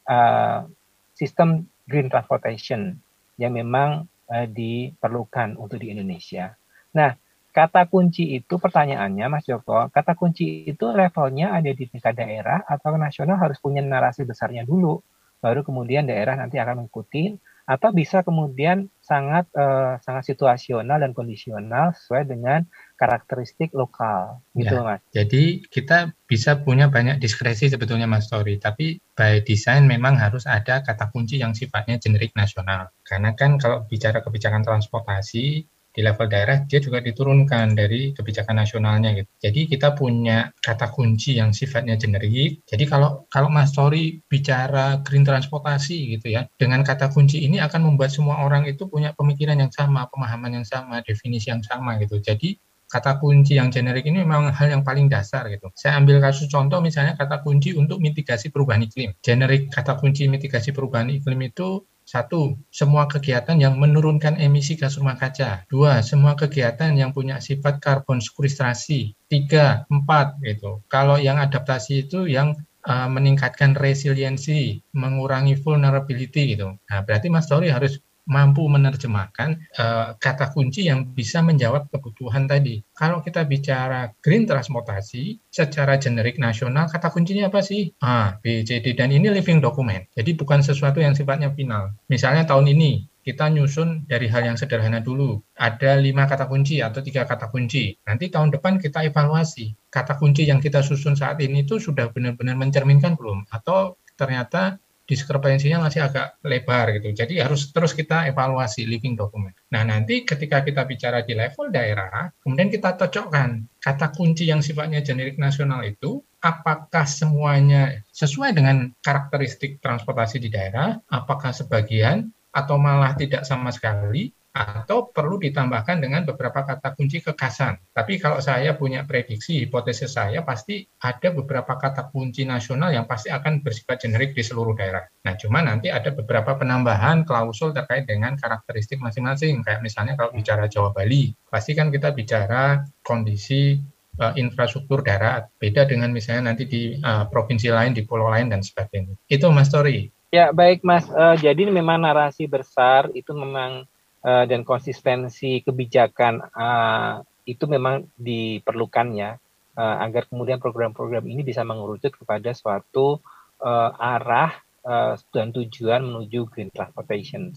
uh, 0.10 0.66
sistem 1.14 1.70
green 1.86 2.10
transportation 2.10 2.98
yang 3.38 3.54
memang 3.54 4.10
uh, 4.30 4.48
diperlukan 4.50 5.56
untuk 5.62 5.78
di 5.78 5.94
Indonesia. 5.94 6.58
Nah, 6.94 7.14
kata 7.54 7.86
kunci 7.86 8.34
itu 8.42 8.58
pertanyaannya 8.58 9.26
Mas 9.30 9.46
Joko, 9.46 9.88
kata 9.94 10.18
kunci 10.18 10.66
itu 10.66 10.90
levelnya 10.90 11.54
ada 11.54 11.70
di 11.70 11.86
tingkat 11.86 12.18
daerah 12.18 12.66
atau 12.66 12.98
nasional 12.98 13.38
harus 13.38 13.62
punya 13.62 13.86
narasi 13.86 14.26
besarnya 14.26 14.66
dulu, 14.66 15.06
baru 15.38 15.62
kemudian 15.62 16.10
daerah 16.10 16.34
nanti 16.34 16.58
akan 16.58 16.84
mengikuti 16.84 17.38
atau 17.64 17.96
bisa 17.96 18.28
kemudian 18.28 18.92
sangat 19.00 19.48
uh, 19.56 19.96
sangat 20.04 20.36
situasional 20.36 21.00
dan 21.00 21.16
kondisional 21.16 21.96
sesuai 21.96 22.28
dengan 22.28 22.68
karakteristik 23.00 23.72
lokal 23.72 24.44
gitu 24.52 24.80
ya, 24.80 24.84
Mas. 24.84 25.02
Jadi 25.16 25.64
kita 25.72 26.12
bisa 26.28 26.60
punya 26.60 26.92
banyak 26.92 27.24
diskresi 27.24 27.72
sebetulnya 27.72 28.04
Mas 28.04 28.28
Tori, 28.28 28.60
tapi 28.60 29.00
by 29.16 29.40
design 29.48 29.88
memang 29.88 30.20
harus 30.20 30.44
ada 30.44 30.84
kata 30.84 31.08
kunci 31.16 31.40
yang 31.40 31.56
sifatnya 31.56 32.04
generik 32.04 32.36
nasional. 32.36 32.92
Karena 33.08 33.32
kan 33.32 33.56
kalau 33.56 33.88
bicara 33.88 34.20
kebijakan 34.20 34.68
transportasi 34.68 35.64
di 35.94 36.02
level 36.02 36.26
daerah 36.26 36.66
dia 36.66 36.82
juga 36.82 37.00
diturunkan 37.00 37.78
dari 37.78 38.12
kebijakan 38.18 38.66
nasionalnya 38.66 39.14
gitu. 39.14 39.30
Jadi 39.38 39.60
kita 39.70 39.94
punya 39.94 40.50
kata 40.58 40.90
kunci 40.90 41.38
yang 41.38 41.54
sifatnya 41.54 41.96
generik. 41.96 42.66
Jadi 42.66 42.84
kalau 42.90 43.30
kalau 43.30 43.48
Mas 43.54 43.72
Tori 43.72 44.18
bicara 44.26 45.00
green 45.06 45.22
transportasi 45.22 46.18
gitu 46.18 46.34
ya, 46.34 46.50
dengan 46.58 46.82
kata 46.82 47.14
kunci 47.14 47.46
ini 47.46 47.62
akan 47.62 47.94
membuat 47.94 48.10
semua 48.10 48.42
orang 48.42 48.66
itu 48.66 48.90
punya 48.90 49.14
pemikiran 49.14 49.62
yang 49.62 49.72
sama, 49.72 50.10
pemahaman 50.10 50.58
yang 50.62 50.68
sama, 50.68 51.06
definisi 51.06 51.54
yang 51.54 51.62
sama 51.62 52.02
gitu. 52.02 52.18
Jadi 52.18 52.58
kata 52.94 53.18
kunci 53.18 53.58
yang 53.58 53.74
generik 53.74 54.06
ini 54.06 54.22
memang 54.22 54.54
hal 54.54 54.70
yang 54.70 54.86
paling 54.86 55.10
dasar 55.10 55.50
gitu. 55.50 55.74
Saya 55.74 55.98
ambil 55.98 56.22
kasus 56.22 56.46
contoh 56.46 56.78
misalnya 56.78 57.18
kata 57.18 57.42
kunci 57.42 57.74
untuk 57.74 57.98
mitigasi 57.98 58.54
perubahan 58.54 58.86
iklim. 58.86 59.18
Generik 59.26 59.74
kata 59.74 59.98
kunci 59.98 60.30
mitigasi 60.30 60.70
perubahan 60.70 61.10
iklim 61.10 61.42
itu 61.42 61.82
satu, 62.04 62.60
semua 62.70 63.08
kegiatan 63.08 63.56
yang 63.58 63.80
menurunkan 63.80 64.38
emisi 64.38 64.76
gas 64.76 65.00
rumah 65.00 65.16
kaca. 65.16 65.64
Dua, 65.72 66.04
semua 66.04 66.36
kegiatan 66.38 66.92
yang 66.94 67.16
punya 67.16 67.40
sifat 67.40 67.80
karbon 67.80 68.20
sekuristrasi. 68.20 69.16
Tiga, 69.28 69.88
empat, 69.88 70.40
gitu. 70.44 70.84
Kalau 70.92 71.18
yang 71.18 71.40
adaptasi 71.40 72.08
itu 72.08 72.28
yang 72.30 72.54
uh, 72.88 73.10
meningkatkan 73.10 73.74
resiliensi, 73.74 74.84
mengurangi 74.94 75.56
vulnerability 75.60 76.56
gitu. 76.56 76.76
Nah, 76.76 77.00
berarti 77.02 77.32
Mas 77.32 77.48
Tori 77.48 77.72
harus 77.72 78.00
mampu 78.24 78.64
menerjemahkan 78.68 79.50
uh, 79.80 80.16
kata 80.16 80.56
kunci 80.56 80.88
yang 80.88 81.12
bisa 81.12 81.44
menjawab 81.44 81.92
kebutuhan 81.92 82.48
tadi. 82.48 82.80
Kalau 82.96 83.20
kita 83.20 83.44
bicara 83.44 84.12
green 84.24 84.48
transportasi 84.48 85.44
secara 85.52 86.00
generik 86.00 86.40
nasional, 86.40 86.88
kata 86.88 87.12
kuncinya 87.12 87.52
apa 87.52 87.60
sih? 87.60 87.92
A, 88.00 88.40
B, 88.40 88.64
C, 88.64 88.80
D, 88.80 88.96
dan 88.96 89.12
ini 89.12 89.28
living 89.28 89.60
document. 89.60 90.08
Jadi 90.16 90.36
bukan 90.40 90.64
sesuatu 90.64 91.04
yang 91.04 91.16
sifatnya 91.16 91.52
final. 91.52 91.92
Misalnya 92.08 92.48
tahun 92.48 92.72
ini 92.72 93.12
kita 93.24 93.48
nyusun 93.48 94.04
dari 94.04 94.28
hal 94.28 94.44
yang 94.44 94.60
sederhana 94.60 95.00
dulu. 95.00 95.40
Ada 95.56 95.96
lima 95.96 96.28
kata 96.28 96.52
kunci 96.52 96.84
atau 96.84 97.00
tiga 97.00 97.24
kata 97.24 97.48
kunci. 97.48 97.96
Nanti 98.04 98.28
tahun 98.28 98.52
depan 98.52 98.84
kita 98.84 99.08
evaluasi. 99.08 99.72
Kata 99.88 100.20
kunci 100.20 100.44
yang 100.44 100.60
kita 100.60 100.84
susun 100.84 101.16
saat 101.16 101.40
ini 101.40 101.64
itu 101.64 101.80
sudah 101.80 102.12
benar-benar 102.12 102.60
mencerminkan 102.60 103.16
belum? 103.16 103.48
Atau 103.48 103.96
ternyata 104.20 104.84
diskrepensinya 105.04 105.84
masih 105.84 106.08
agak 106.08 106.40
lebar 106.48 106.96
gitu. 106.96 107.12
Jadi 107.12 107.44
harus 107.44 107.70
terus 107.76 107.92
kita 107.92 108.28
evaluasi 108.32 108.88
living 108.88 109.20
document. 109.20 109.56
Nah, 109.72 109.84
nanti 109.84 110.24
ketika 110.24 110.64
kita 110.64 110.88
bicara 110.88 111.22
di 111.28 111.36
level 111.36 111.70
daerah, 111.70 112.32
kemudian 112.40 112.72
kita 112.72 112.96
cocokkan 112.96 113.68
kata 113.84 114.16
kunci 114.16 114.48
yang 114.48 114.64
sifatnya 114.64 115.04
generik 115.04 115.36
nasional 115.36 115.84
itu 115.84 116.24
apakah 116.40 117.04
semuanya 117.08 118.04
sesuai 118.16 118.56
dengan 118.56 118.92
karakteristik 119.04 119.80
transportasi 119.84 120.40
di 120.40 120.52
daerah, 120.52 121.00
apakah 121.12 121.52
sebagian 121.52 122.32
atau 122.54 122.78
malah 122.78 123.18
tidak 123.18 123.44
sama 123.44 123.74
sekali 123.74 124.30
atau 124.54 125.10
perlu 125.10 125.42
ditambahkan 125.42 125.98
dengan 125.98 126.22
beberapa 126.30 126.62
kata 126.62 126.94
kunci 126.94 127.26
kekasan. 127.26 127.82
Tapi 127.90 128.22
kalau 128.22 128.38
saya 128.38 128.78
punya 128.78 129.02
prediksi, 129.02 129.66
hipotesis 129.66 130.14
saya 130.14 130.46
pasti 130.46 130.86
ada 131.02 131.34
beberapa 131.34 131.74
kata 131.74 132.14
kunci 132.14 132.46
nasional 132.46 132.94
yang 132.94 133.10
pasti 133.10 133.34
akan 133.34 133.66
bersifat 133.66 134.06
generik 134.06 134.38
di 134.38 134.46
seluruh 134.46 134.78
daerah. 134.78 135.10
Nah, 135.26 135.34
cuma 135.42 135.66
nanti 135.66 135.90
ada 135.90 136.14
beberapa 136.14 136.54
penambahan 136.54 137.26
klausul 137.26 137.74
terkait 137.74 138.06
dengan 138.06 138.38
karakteristik 138.38 139.02
masing-masing. 139.02 139.66
Kayak 139.66 139.82
misalnya 139.82 140.14
kalau 140.14 140.30
bicara 140.38 140.70
Jawa 140.70 140.94
Bali, 140.94 141.34
pasti 141.50 141.74
kan 141.74 141.90
kita 141.90 142.14
bicara 142.14 142.86
kondisi 143.02 143.82
uh, 144.22 144.38
infrastruktur 144.38 145.02
darat, 145.02 145.50
beda 145.58 145.90
dengan 145.90 146.14
misalnya 146.14 146.54
nanti 146.54 146.70
di 146.70 146.94
uh, 147.02 147.26
provinsi 147.26 147.74
lain, 147.74 147.98
di 147.98 148.06
pulau 148.06 148.30
lain 148.30 148.54
dan 148.54 148.62
sebagainya. 148.62 149.18
Itu 149.26 149.50
Mas 149.50 149.74
Tori. 149.74 150.14
Ya, 150.34 150.50
baik 150.50 150.82
Mas. 150.86 151.06
Uh, 151.10 151.38
jadi 151.38 151.70
memang 151.70 152.02
narasi 152.02 152.50
besar 152.50 153.10
itu 153.14 153.34
memang 153.38 153.86
uh, 154.24 154.46
dan 154.48 154.64
konsistensi 154.64 155.62
kebijakan 155.62 156.42
uh, 156.56 157.22
itu 157.44 157.68
memang 157.68 158.08
diperlukan 158.16 159.08
ya 159.14 159.36
uh, 159.76 159.96
agar 160.04 160.28
kemudian 160.32 160.58
program-program 160.58 161.28
ini 161.28 161.44
bisa 161.44 161.62
mengerucut 161.68 162.16
kepada 162.16 162.56
suatu 162.56 163.20
uh, 163.60 163.92
arah 164.00 164.56
uh, 164.88 165.14
dan 165.36 165.52
tujuan 165.52 166.04
menuju 166.04 166.48
green 166.50 166.72
transportation 166.72 167.52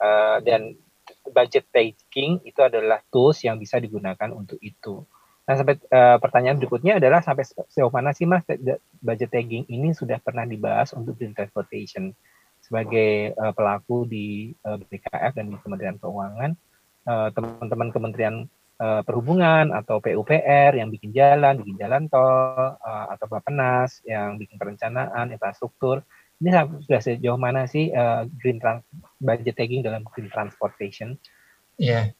uh, 0.00 0.40
dan 0.40 0.76
budget 1.30 1.66
taking 1.70 2.42
itu 2.42 2.60
adalah 2.62 3.02
tools 3.10 3.42
yang 3.42 3.58
bisa 3.58 3.78
digunakan 3.78 4.30
untuk 4.30 4.58
itu. 4.62 5.02
Nah, 5.46 5.54
sampai 5.54 5.78
uh, 5.94 6.18
pertanyaan 6.18 6.58
berikutnya 6.58 6.98
adalah 6.98 7.22
sampai 7.22 7.46
sejauh 7.46 7.90
mana 7.94 8.10
sih 8.10 8.26
Mas 8.26 8.42
budget 8.98 9.30
tagging 9.30 9.62
ini 9.70 9.94
sudah 9.94 10.18
pernah 10.18 10.42
dibahas 10.42 10.90
untuk 10.90 11.14
green 11.14 11.34
transportation? 11.34 12.10
Sebagai 12.66 13.30
uh, 13.38 13.54
pelaku 13.54 14.10
di 14.10 14.50
uh, 14.66 14.74
eh, 14.74 14.98
BKF 14.98 15.32
dan 15.38 15.46
di 15.54 15.56
Kementerian 15.62 15.96
Keuangan, 16.02 16.50
uh, 17.06 17.28
teman-teman 17.30 17.88
Kementerian 17.94 18.36
uh, 18.82 19.06
Perhubungan 19.06 19.70
atau 19.70 20.02
PUPR 20.02 20.74
yang 20.74 20.90
bikin 20.90 21.14
jalan, 21.14 21.62
bikin 21.62 21.78
jalan 21.78 22.10
tol, 22.10 22.74
uh, 22.74 23.06
atau 23.14 23.26
Bapenas 23.30 24.02
yang 24.02 24.34
bikin 24.34 24.58
perencanaan 24.58 25.30
infrastruktur, 25.30 26.02
ini 26.42 26.52
sudah 26.84 27.00
sejauh 27.00 27.40
mana 27.40 27.64
sih 27.64 27.88
uh, 27.94 28.28
green 28.42 28.60
trans 28.60 28.84
budget 29.22 29.56
tagging 29.56 29.80
dalam 29.80 30.04
green 30.04 30.28
transportation? 30.28 31.16
Ya, 31.80 32.12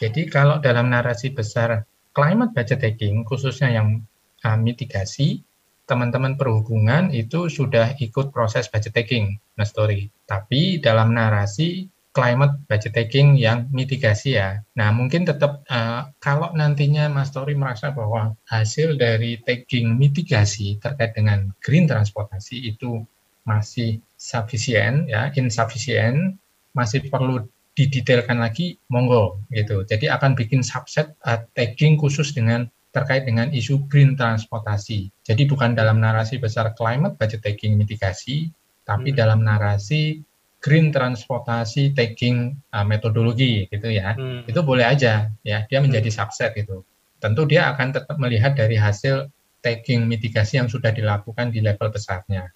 jadi 0.00 0.26
kalau 0.26 0.58
dalam 0.58 0.90
narasi 0.90 1.30
besar 1.30 1.86
climate 2.10 2.50
budget 2.56 2.82
tagging, 2.82 3.22
khususnya 3.22 3.70
yang 3.70 4.02
uh, 4.42 4.58
mitigasi, 4.58 5.46
teman-teman 5.86 6.38
perhubungan 6.38 7.10
itu 7.10 7.50
sudah 7.50 7.94
ikut 7.98 8.30
proses 8.30 8.70
budget 8.70 8.94
taking, 8.94 9.38
Mas 9.60 9.76
Tori. 9.76 10.08
Tapi 10.24 10.80
dalam 10.80 11.12
narasi 11.12 11.84
climate 12.10 12.66
budget 12.66 12.92
taking 12.96 13.38
yang 13.38 13.70
mitigasi 13.70 14.34
ya. 14.34 14.58
Nah, 14.74 14.90
mungkin 14.90 15.22
tetap 15.22 15.62
uh, 15.70 16.10
kalau 16.18 16.50
nantinya 16.56 17.06
Mas 17.06 17.30
Tori 17.30 17.54
merasa 17.54 17.94
bahwa 17.94 18.34
hasil 18.50 18.98
dari 18.98 19.38
taking 19.46 19.94
mitigasi 19.94 20.80
terkait 20.82 21.14
dengan 21.14 21.54
green 21.62 21.86
transportasi 21.86 22.74
itu 22.74 23.06
masih 23.46 24.02
sufficient 24.18 25.06
ya, 25.06 25.30
insufficient, 25.38 26.34
masih 26.74 27.06
perlu 27.06 27.46
didetailkan 27.78 28.42
lagi, 28.42 28.74
monggo 28.90 29.38
gitu. 29.54 29.86
Jadi 29.86 30.10
akan 30.10 30.34
bikin 30.34 30.66
subset 30.66 31.14
uh, 31.22 31.46
tagging 31.54 31.94
khusus 31.94 32.34
dengan 32.34 32.66
terkait 32.90 33.22
dengan 33.22 33.54
isu 33.54 33.86
green 33.86 34.18
transportasi. 34.18 35.14
Jadi 35.22 35.46
bukan 35.46 35.78
dalam 35.78 36.02
narasi 36.02 36.42
besar 36.42 36.74
climate 36.74 37.14
budget 37.14 37.46
taking 37.46 37.78
mitigasi, 37.78 38.50
tapi 38.84 39.12
hmm. 39.12 39.18
dalam 39.18 39.40
narasi 39.42 40.20
green 40.60 40.92
transportasi 40.92 41.96
taking 41.96 42.52
uh, 42.76 42.84
metodologi 42.84 43.64
gitu 43.72 43.88
ya. 43.88 44.12
Hmm. 44.12 44.44
Itu 44.44 44.60
boleh 44.60 44.84
aja 44.84 45.32
ya, 45.40 45.58
dia 45.64 45.78
menjadi 45.80 46.12
hmm. 46.12 46.16
subset 46.20 46.52
itu. 46.60 46.84
Tentu 47.20 47.48
dia 47.48 47.72
akan 47.72 47.96
tetap 47.96 48.16
melihat 48.20 48.56
dari 48.56 48.76
hasil 48.76 49.28
taking 49.60 50.08
mitigasi 50.08 50.60
yang 50.60 50.68
sudah 50.68 50.92
dilakukan 50.92 51.52
di 51.52 51.64
level 51.64 51.88
besarnya. 51.92 52.48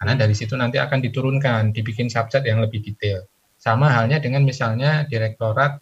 Karena 0.00 0.12
hmm. 0.16 0.22
dari 0.24 0.34
situ 0.34 0.56
nanti 0.56 0.80
akan 0.80 0.98
diturunkan, 1.04 1.76
dibikin 1.76 2.08
subset 2.08 2.42
yang 2.48 2.60
lebih 2.64 2.80
detail. 2.80 3.28
Sama 3.60 3.92
halnya 3.92 4.18
dengan 4.18 4.42
misalnya 4.42 5.06
Direktorat 5.06 5.78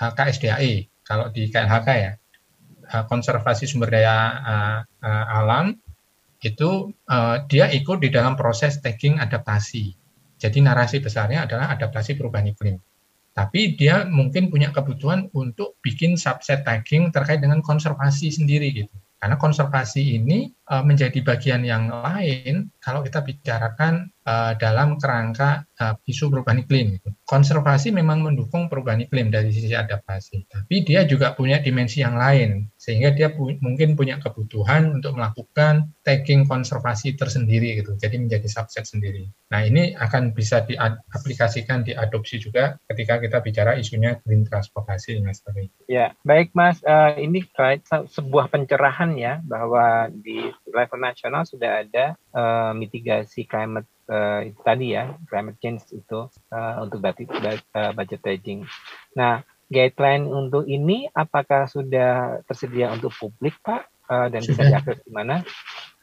uh, 0.00 0.12
KSDAE, 0.16 1.04
kalau 1.06 1.30
di 1.30 1.52
KLHK 1.52 1.88
ya, 1.94 2.12
uh, 2.90 3.04
konservasi 3.06 3.68
sumber 3.68 3.92
daya 3.92 4.16
uh, 4.40 4.78
uh, 5.04 5.24
alam 5.40 5.76
itu 6.44 6.92
uh, 7.08 7.36
dia 7.48 7.72
ikut 7.72 8.04
di 8.04 8.12
dalam 8.12 8.36
proses 8.36 8.78
tagging 8.84 9.16
adaptasi. 9.16 9.96
Jadi 10.36 10.60
narasi 10.60 11.00
besarnya 11.00 11.48
adalah 11.48 11.72
adaptasi 11.72 12.20
perubahan 12.20 12.52
iklim. 12.52 12.76
Tapi 13.34 13.74
dia 13.74 14.06
mungkin 14.06 14.52
punya 14.52 14.70
kebutuhan 14.70 15.32
untuk 15.34 15.80
bikin 15.80 16.14
subset 16.14 16.62
tagging 16.62 17.10
terkait 17.10 17.40
dengan 17.40 17.64
konservasi 17.64 18.30
sendiri 18.30 18.70
gitu. 18.70 18.94
Karena 19.24 19.40
konservasi 19.40 20.20
ini 20.20 20.52
uh, 20.68 20.84
menjadi 20.84 21.24
bagian 21.24 21.64
yang 21.64 21.88
lain 21.88 22.68
kalau 22.76 23.00
kita 23.00 23.24
bicarakan 23.24 24.12
uh, 24.28 24.52
dalam 24.60 25.00
kerangka 25.00 25.64
uh, 25.80 25.96
isu 26.04 26.28
perubahan 26.28 26.60
iklim. 26.60 27.00
Gitu. 27.00 27.08
Konservasi 27.24 27.88
memang 27.88 28.20
mendukung 28.20 28.68
perubahan 28.68 29.00
iklim 29.00 29.32
dari 29.32 29.48
sisi 29.48 29.72
adaptasi, 29.72 30.44
tapi 30.44 30.84
dia 30.84 31.08
juga 31.08 31.32
punya 31.32 31.56
dimensi 31.64 32.04
yang 32.04 32.20
lain, 32.20 32.68
sehingga 32.84 33.16
dia 33.16 33.32
pu 33.32 33.56
mungkin 33.64 33.96
punya 33.96 34.20
kebutuhan 34.20 35.00
untuk 35.00 35.16
melakukan 35.16 35.88
tagging 36.04 36.44
konservasi 36.44 37.16
tersendiri 37.16 37.80
gitu, 37.80 37.96
jadi 37.96 38.20
menjadi 38.20 38.44
subset 38.44 38.84
sendiri. 38.84 39.24
Nah 39.48 39.64
ini 39.64 39.96
akan 39.96 40.36
bisa 40.36 40.60
diaplikasikan, 40.68 41.88
diadopsi 41.88 42.36
juga 42.44 42.76
ketika 42.92 43.24
kita 43.24 43.40
bicara 43.40 43.80
isunya 43.80 44.20
green 44.20 44.44
transportasi, 44.44 45.24
Mas 45.24 45.40
Tari. 45.40 45.72
Ya, 45.88 46.12
baik 46.28 46.52
Mas, 46.52 46.84
uh, 46.84 47.16
ini 47.16 47.40
sebuah 47.88 48.52
pencerahan 48.52 49.16
ya 49.16 49.40
bahwa 49.40 50.12
di 50.12 50.52
level 50.68 51.00
nasional 51.00 51.48
sudah 51.48 51.88
ada 51.88 52.20
uh, 52.36 52.76
mitigasi 52.76 53.48
climate 53.48 53.88
uh, 54.12 54.44
itu 54.44 54.60
tadi 54.60 54.92
ya 54.92 55.16
climate 55.30 55.56
change 55.62 55.88
itu 55.96 56.28
uh, 56.28 56.74
untuk 56.84 57.00
budget, 57.00 57.32
uh, 57.72 57.96
budget 57.96 58.20
hedging. 58.26 58.68
Nah 59.16 59.40
guideline 59.74 60.30
untuk 60.30 60.70
ini 60.70 61.10
apakah 61.10 61.66
sudah 61.66 62.38
tersedia 62.46 62.94
untuk 62.94 63.10
publik 63.18 63.58
Pak 63.66 63.90
uh, 64.06 64.30
dan 64.30 64.46
sudah. 64.46 64.54
bisa 64.54 64.62
diakses 64.70 64.98
di 65.02 65.10
mana? 65.10 65.42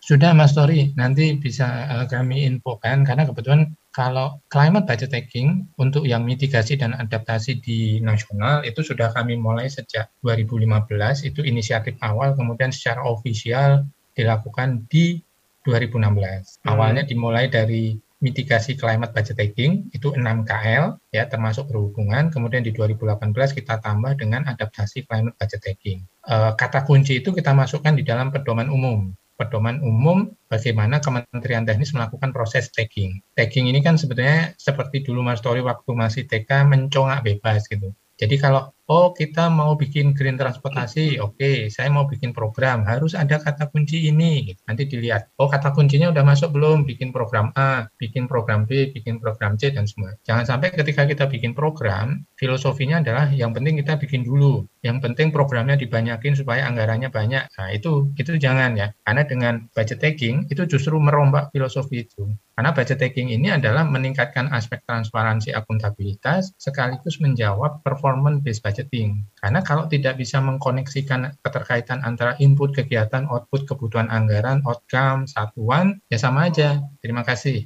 Sudah 0.01 0.33
Mas 0.33 0.57
Tori, 0.57 0.91
nanti 0.97 1.37
bisa 1.37 1.87
uh, 1.87 2.05
kami 2.09 2.43
infokan 2.43 3.05
karena 3.05 3.23
kebetulan 3.23 3.77
kalau 3.93 4.41
climate 4.49 4.89
budget 4.89 5.13
taking 5.13 5.69
untuk 5.77 6.09
yang 6.09 6.25
mitigasi 6.25 6.73
dan 6.73 6.97
adaptasi 6.97 7.61
di 7.61 8.01
nasional 8.01 8.65
itu 8.65 8.81
sudah 8.81 9.13
kami 9.13 9.37
mulai 9.37 9.69
sejak 9.69 10.09
2015 10.25 10.89
itu 11.27 11.45
inisiatif 11.45 11.95
awal 12.01 12.33
kemudian 12.33 12.73
secara 12.73 13.05
ofisial 13.05 13.85
dilakukan 14.17 14.89
di 14.89 15.21
2016. 15.63 16.01
Hmm. 16.01 16.69
Awalnya 16.73 17.03
dimulai 17.05 17.45
dari 17.47 17.93
mitigasi 18.21 18.77
climate 18.77 19.11
taking 19.33 19.89
itu 19.91 20.13
6 20.13 20.21
KL 20.45 21.01
ya 21.09 21.25
termasuk 21.25 21.67
berhubungan 21.73 22.29
kemudian 22.29 22.61
di 22.61 22.69
2018 22.69 23.33
kita 23.57 23.81
tambah 23.81 24.13
dengan 24.13 24.45
adaptasi 24.45 25.09
climate 25.09 25.35
budget 25.41 25.61
taking. 25.65 25.99
E, 26.21 26.35
kata 26.53 26.85
kunci 26.85 27.19
itu 27.19 27.33
kita 27.33 27.51
masukkan 27.57 27.97
di 27.97 28.05
dalam 28.05 28.29
pedoman 28.29 28.69
umum. 28.69 29.09
Pedoman 29.41 29.81
umum 29.81 30.29
bagaimana 30.45 31.01
Kementerian 31.01 31.65
Teknis 31.65 31.97
melakukan 31.97 32.29
proses 32.29 32.69
tagging. 32.69 33.25
Tagging 33.33 33.73
ini 33.73 33.81
kan 33.81 33.97
sebetulnya 33.97 34.53
seperti 34.53 35.01
dulu 35.01 35.25
Mas 35.25 35.41
Tori 35.41 35.65
waktu 35.65 35.91
masih 35.97 36.29
TK 36.29 36.69
mencongak 36.69 37.25
bebas 37.25 37.65
gitu. 37.65 37.89
Jadi 38.21 38.37
kalau 38.37 38.69
oh 38.91 39.15
kita 39.17 39.49
mau 39.49 39.73
bikin 39.73 40.13
green 40.13 40.37
transportasi, 40.37 41.17
oke, 41.17 41.39
okay, 41.39 41.73
saya 41.73 41.89
mau 41.89 42.05
bikin 42.05 42.35
program, 42.37 42.85
harus 42.85 43.17
ada 43.17 43.41
kata 43.41 43.71
kunci 43.73 44.11
ini. 44.11 44.53
Nanti 44.67 44.85
dilihat, 44.85 45.33
oh 45.41 45.49
kata 45.49 45.73
kuncinya 45.73 46.13
udah 46.13 46.21
masuk 46.21 46.53
belum? 46.53 46.85
Bikin 46.85 47.09
program 47.09 47.49
A, 47.57 47.89
bikin 47.97 48.29
program 48.29 48.69
B, 48.69 48.93
bikin 48.93 49.17
program 49.17 49.57
C 49.57 49.73
dan 49.73 49.89
semua. 49.89 50.13
Jangan 50.27 50.45
sampai 50.45 50.69
ketika 50.75 51.07
kita 51.09 51.25
bikin 51.25 51.57
program, 51.57 52.27
filosofinya 52.37 53.01
adalah 53.01 53.31
yang 53.33 53.57
penting 53.57 53.81
kita 53.81 53.97
bikin 53.97 54.21
dulu, 54.21 54.69
yang 54.85 55.01
penting 55.01 55.33
programnya 55.33 55.79
dibanyakin 55.79 56.37
supaya 56.37 56.67
anggarannya 56.67 57.09
banyak. 57.09 57.49
Nah 57.57 57.67
itu 57.73 58.11
itu 58.19 58.37
jangan 58.37 58.77
ya, 58.77 58.93
karena 59.01 59.23
dengan 59.25 59.53
budget 59.73 59.97
taking 59.97 60.45
itu 60.51 60.67
justru 60.69 60.93
merombak 61.01 61.49
filosofi 61.55 62.05
itu. 62.05 62.29
Karena 62.61 62.77
budget 62.77 63.01
taking 63.01 63.33
ini 63.33 63.49
adalah 63.49 63.81
meningkatkan 63.81 64.53
aspek 64.53 64.85
transparansi 64.85 65.49
akuntabilitas 65.49 66.53
sekaligus 66.61 67.17
menjawab 67.17 67.81
performance 67.81 68.45
based 68.45 68.61
budgeting. 68.61 69.25
Karena 69.41 69.65
kalau 69.65 69.89
tidak 69.89 70.21
bisa 70.21 70.37
mengkoneksikan 70.37 71.41
keterkaitan 71.41 72.05
antara 72.05 72.37
input 72.37 72.77
kegiatan, 72.77 73.25
output 73.33 73.65
kebutuhan 73.65 74.13
anggaran, 74.13 74.61
outcome, 74.69 75.25
satuan, 75.25 76.05
ya 76.13 76.21
sama 76.21 76.53
aja. 76.53 76.85
Terima 77.01 77.25
kasih. 77.25 77.65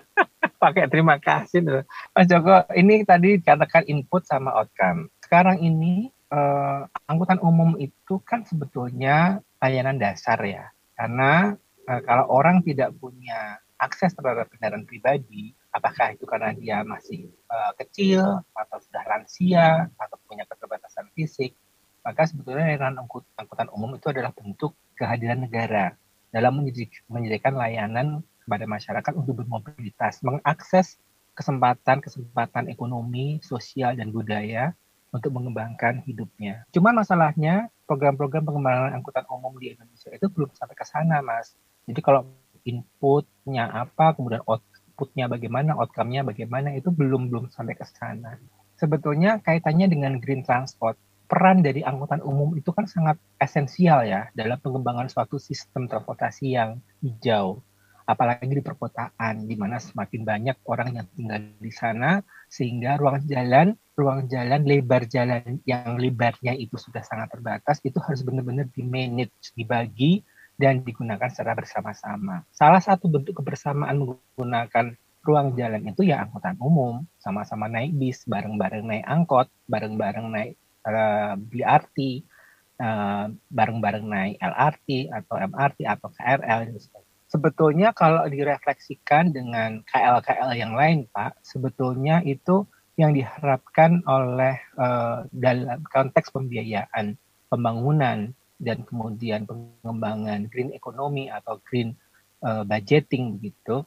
Pakai 0.64 0.88
terima 0.88 1.20
kasih. 1.20 1.84
Mas 2.16 2.24
Joko, 2.24 2.64
ini 2.72 3.04
tadi 3.04 3.36
katakan 3.36 3.84
input 3.84 4.24
sama 4.24 4.56
outcome. 4.56 5.12
Sekarang 5.20 5.60
ini 5.60 6.08
eh, 6.32 6.80
angkutan 7.04 7.36
umum 7.44 7.76
itu 7.76 8.16
kan 8.24 8.48
sebetulnya 8.48 9.44
layanan 9.60 10.00
dasar 10.00 10.40
ya. 10.40 10.72
Karena 10.96 11.52
eh, 11.84 12.00
kalau 12.08 12.32
orang 12.32 12.64
tidak 12.64 12.96
punya 12.96 13.60
akses 13.82 14.14
terhadap 14.14 14.46
kendaraan 14.54 14.86
pribadi, 14.86 15.58
apakah 15.74 16.14
itu 16.14 16.22
karena 16.22 16.54
dia 16.54 16.86
masih 16.86 17.34
uh, 17.50 17.74
kecil 17.74 18.22
atau 18.54 18.78
sudah 18.78 19.02
lansia 19.10 19.90
atau 19.98 20.16
punya 20.30 20.46
keterbatasan 20.46 21.10
fisik, 21.18 21.58
maka 22.06 22.30
sebetulnya 22.30 22.70
layanan 22.70 23.02
angkutan 23.34 23.68
umum 23.74 23.98
itu 23.98 24.06
adalah 24.14 24.30
bentuk 24.30 24.78
kehadiran 24.94 25.42
negara 25.42 25.98
dalam 26.30 26.62
menyediakan 27.10 27.54
layanan 27.58 28.06
kepada 28.46 28.64
masyarakat 28.70 29.12
untuk 29.18 29.42
bermobilitas, 29.42 30.22
mengakses 30.22 31.02
kesempatan-kesempatan 31.34 32.70
ekonomi, 32.70 33.42
sosial, 33.42 33.98
dan 33.98 34.14
budaya 34.14 34.72
untuk 35.12 35.32
mengembangkan 35.36 36.00
hidupnya. 36.08 36.64
Cuma 36.72 36.92
masalahnya 36.92 37.68
program-program 37.84 38.48
pengembangan 38.48 38.96
angkutan 38.96 39.28
umum 39.28 39.52
di 39.60 39.76
Indonesia 39.76 40.08
itu 40.08 40.26
belum 40.32 40.50
sampai 40.56 40.76
ke 40.76 40.84
sana, 40.88 41.20
Mas. 41.20 41.52
Jadi 41.84 42.00
kalau 42.00 42.24
inputnya 42.66 43.70
apa, 43.70 44.14
kemudian 44.14 44.42
outputnya 44.46 45.26
bagaimana, 45.30 45.76
outcome-nya 45.78 46.22
bagaimana, 46.26 46.74
itu 46.74 46.88
belum 46.90 47.30
belum 47.30 47.50
sampai 47.50 47.74
ke 47.74 47.86
sana. 47.86 48.38
Sebetulnya 48.78 49.38
kaitannya 49.42 49.86
dengan 49.86 50.18
green 50.18 50.42
transport, 50.42 50.98
peran 51.32 51.64
dari 51.64 51.80
angkutan 51.80 52.20
umum 52.20 52.52
itu 52.60 52.68
kan 52.76 52.84
sangat 52.84 53.16
esensial 53.40 54.04
ya 54.04 54.28
dalam 54.36 54.60
pengembangan 54.60 55.08
suatu 55.08 55.40
sistem 55.40 55.88
transportasi 55.88 56.52
yang 56.52 56.76
hijau 57.00 57.64
apalagi 58.04 58.50
di 58.50 58.60
perkotaan 58.60 59.46
di 59.46 59.54
mana 59.54 59.78
semakin 59.78 60.22
banyak 60.26 60.56
orang 60.66 61.00
yang 61.00 61.06
tinggal 61.14 61.40
di 61.56 61.72
sana 61.72 62.20
sehingga 62.50 62.98
ruang 62.98 63.22
jalan 63.24 63.72
ruang 63.94 64.26
jalan 64.26 64.60
lebar 64.66 65.06
jalan 65.06 65.62
yang 65.64 65.96
lebarnya 65.96 66.52
itu 66.58 66.74
sudah 66.76 67.00
sangat 67.00 67.32
terbatas 67.32 67.78
itu 67.80 67.96
harus 68.02 68.20
benar-benar 68.26 68.68
di 68.68 68.82
manage 68.82 69.54
dibagi 69.54 70.20
dan 70.62 70.86
digunakan 70.86 71.26
secara 71.26 71.58
bersama-sama. 71.58 72.46
Salah 72.54 72.78
satu 72.78 73.10
bentuk 73.10 73.42
kebersamaan 73.42 73.98
menggunakan 73.98 74.94
ruang 75.26 75.58
jalan 75.58 75.82
itu 75.90 76.06
ya 76.06 76.22
angkutan 76.22 76.54
umum, 76.62 77.02
sama-sama 77.18 77.66
naik 77.66 77.98
bis, 77.98 78.22
bareng-bareng 78.30 78.86
naik 78.86 79.04
angkot, 79.10 79.50
bareng-bareng 79.66 80.30
naik 80.30 80.54
uh, 80.86 80.94
eh, 80.94 81.34
BRT, 81.34 81.98
uh, 81.98 82.06
eh, 82.78 83.26
bareng-bareng 83.50 84.06
naik 84.06 84.34
LRT 84.38 85.10
atau 85.10 85.34
MRT 85.42 85.78
atau 85.82 86.08
KRL. 86.14 86.60
Sebetulnya 87.26 87.90
kalau 87.90 88.22
direfleksikan 88.30 89.34
dengan 89.34 89.82
KL-KL 89.90 90.52
yang 90.54 90.78
lain, 90.78 91.10
Pak, 91.10 91.42
sebetulnya 91.42 92.22
itu 92.22 92.62
yang 92.94 93.16
diharapkan 93.16 94.04
oleh 94.06 94.62
uh, 94.78 95.26
dalam 95.32 95.80
konteks 95.90 96.30
pembiayaan 96.30 97.16
pembangunan 97.48 98.36
dan 98.62 98.86
kemudian 98.86 99.42
pengembangan 99.42 100.46
green 100.46 100.70
economy 100.70 101.26
atau 101.26 101.58
green 101.66 101.98
uh, 102.46 102.62
budgeting 102.62 103.34
begitu. 103.36 103.82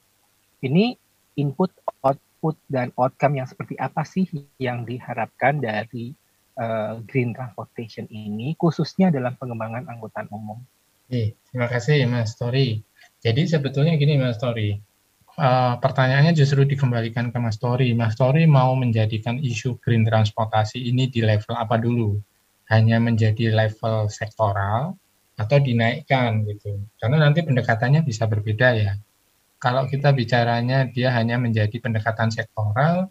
Ini 0.60 0.92
input, 1.40 1.72
output 2.04 2.60
dan 2.68 2.92
outcome 3.00 3.40
yang 3.40 3.48
seperti 3.48 3.80
apa 3.80 4.04
sih 4.04 4.28
yang 4.60 4.84
diharapkan 4.84 5.64
dari 5.64 6.12
uh, 6.60 7.00
green 7.08 7.32
transportation 7.32 8.04
ini 8.12 8.52
khususnya 8.60 9.08
dalam 9.08 9.32
pengembangan 9.40 9.88
angkutan 9.88 10.28
umum? 10.28 10.60
Oke, 11.08 11.40
terima 11.48 11.72
kasih 11.72 12.04
Mas 12.04 12.36
Tori. 12.36 12.84
Jadi 13.24 13.48
sebetulnya 13.48 13.96
gini 13.96 14.20
Mas 14.20 14.36
Tori, 14.36 14.76
Uh, 15.36 15.76
pertanyaannya 15.84 16.32
justru 16.32 16.64
dikembalikan 16.64 17.28
ke 17.28 17.36
Mas 17.36 17.60
Tori. 17.60 17.92
Mas 17.92 18.16
Tori 18.16 18.48
mau 18.48 18.72
menjadikan 18.72 19.36
isu 19.36 19.76
green 19.84 20.00
transportasi 20.08 20.80
ini 20.80 21.12
di 21.12 21.20
level 21.20 21.52
apa 21.52 21.76
dulu? 21.76 22.16
Hanya 22.66 22.98
menjadi 22.98 23.54
level 23.54 24.10
sektoral 24.10 24.98
atau 25.36 25.56
dinaikkan 25.60 26.42
gitu. 26.48 26.80
Karena 26.96 27.28
nanti 27.28 27.44
pendekatannya 27.44 28.02
bisa 28.02 28.24
berbeda 28.26 28.68
ya. 28.74 28.92
Kalau 29.56 29.88
kita 29.88 30.12
bicaranya 30.12 30.88
dia 30.88 31.12
hanya 31.12 31.40
menjadi 31.40 31.76
pendekatan 31.80 32.28
sektoral, 32.32 33.08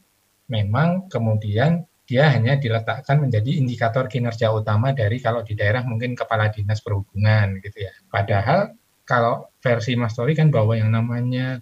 memang 0.49 1.09
kemudian 1.09 1.85
dia 2.05 2.29
hanya 2.29 2.53
diletakkan 2.61 3.17
menjadi 3.17 3.57
indikator 3.57 4.05
kinerja 4.05 4.53
utama 4.53 4.93
dari 4.93 5.17
kalau 5.17 5.41
di 5.41 5.57
daerah 5.57 5.81
mungkin 5.81 6.13
kepala 6.13 6.53
dinas 6.53 6.85
perhubungan 6.85 7.57
gitu 7.65 7.89
ya. 7.89 7.93
Padahal 8.13 8.77
kalau 9.09 9.49
versi 9.57 9.97
Mas 9.97 10.13
Tori 10.13 10.37
kan 10.37 10.53
bahwa 10.53 10.77
yang 10.77 10.93
namanya 10.93 11.57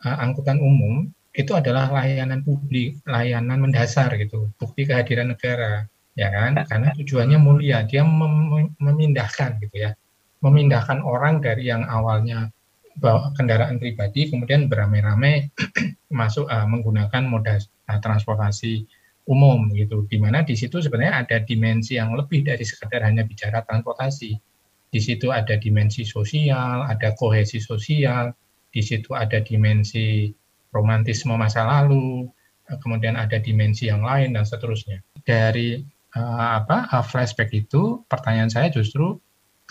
uh, 0.00 0.16
angkutan 0.24 0.60
umum 0.64 1.12
itu 1.32 1.52
adalah 1.56 1.88
layanan 1.92 2.44
publik, 2.44 3.00
layanan 3.08 3.56
mendasar 3.56 4.12
gitu, 4.20 4.52
bukti 4.60 4.84
kehadiran 4.84 5.32
negara 5.32 5.88
ya 6.18 6.28
kan? 6.28 6.58
Karena 6.68 6.92
tujuannya 6.96 7.38
mulia, 7.40 7.84
dia 7.88 8.04
mem 8.04 8.72
memindahkan 8.76 9.60
gitu 9.62 9.76
ya, 9.88 9.90
memindahkan 10.44 11.00
orang 11.00 11.40
dari 11.40 11.70
yang 11.70 11.84
awalnya 11.88 12.52
bawa 12.92 13.32
kendaraan 13.32 13.80
pribadi 13.80 14.28
kemudian 14.28 14.68
beramai-ramai 14.68 15.48
masuk 16.12 16.44
uh, 16.52 16.68
menggunakan 16.68 17.24
moda 17.24 17.56
uh, 17.88 17.98
transportasi 18.04 18.84
umum 19.24 19.70
gitu, 19.72 20.04
di 20.10 20.18
mana 20.18 20.42
di 20.42 20.58
situ 20.58 20.82
sebenarnya 20.82 21.24
ada 21.24 21.36
dimensi 21.40 21.94
yang 21.94 22.12
lebih 22.18 22.42
dari 22.42 22.66
sekedar 22.66 23.06
hanya 23.06 23.22
bicara 23.22 23.62
transportasi. 23.62 24.34
Di 24.92 25.00
situ 25.00 25.32
ada 25.32 25.56
dimensi 25.56 26.04
sosial, 26.04 26.84
ada 26.84 27.16
kohesi 27.16 27.62
sosial, 27.62 28.34
di 28.68 28.82
situ 28.84 29.16
ada 29.16 29.40
dimensi 29.40 30.28
romantisme 30.74 31.32
masa 31.38 31.64
lalu, 31.64 32.28
kemudian 32.82 33.16
ada 33.16 33.40
dimensi 33.40 33.88
yang 33.88 34.04
lain 34.04 34.36
dan 34.36 34.44
seterusnya. 34.44 35.00
Dari 35.22 35.80
uh, 36.16 36.62
apa 36.62 36.88
uh, 36.92 37.04
flashback 37.04 37.52
itu 37.52 38.04
pertanyaan 38.06 38.52
saya 38.52 38.68
justru 38.68 39.16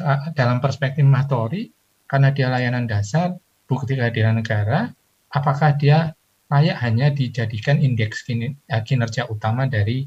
uh, 0.02 0.20
dalam 0.34 0.60
perspektif 0.60 1.06
Mahtori 1.06 1.70
karena 2.10 2.30
dia 2.34 2.52
layanan 2.52 2.86
dasar 2.86 3.38
bukti 3.66 3.96
kehadiran 3.96 4.40
negara 4.40 4.92
apakah 5.32 5.80
dia 5.80 6.12
layak 6.52 6.78
hanya 6.84 7.08
dijadikan 7.16 7.80
indeks 7.80 8.28
kinerja 8.68 9.32
utama 9.32 9.72
dari 9.72 10.04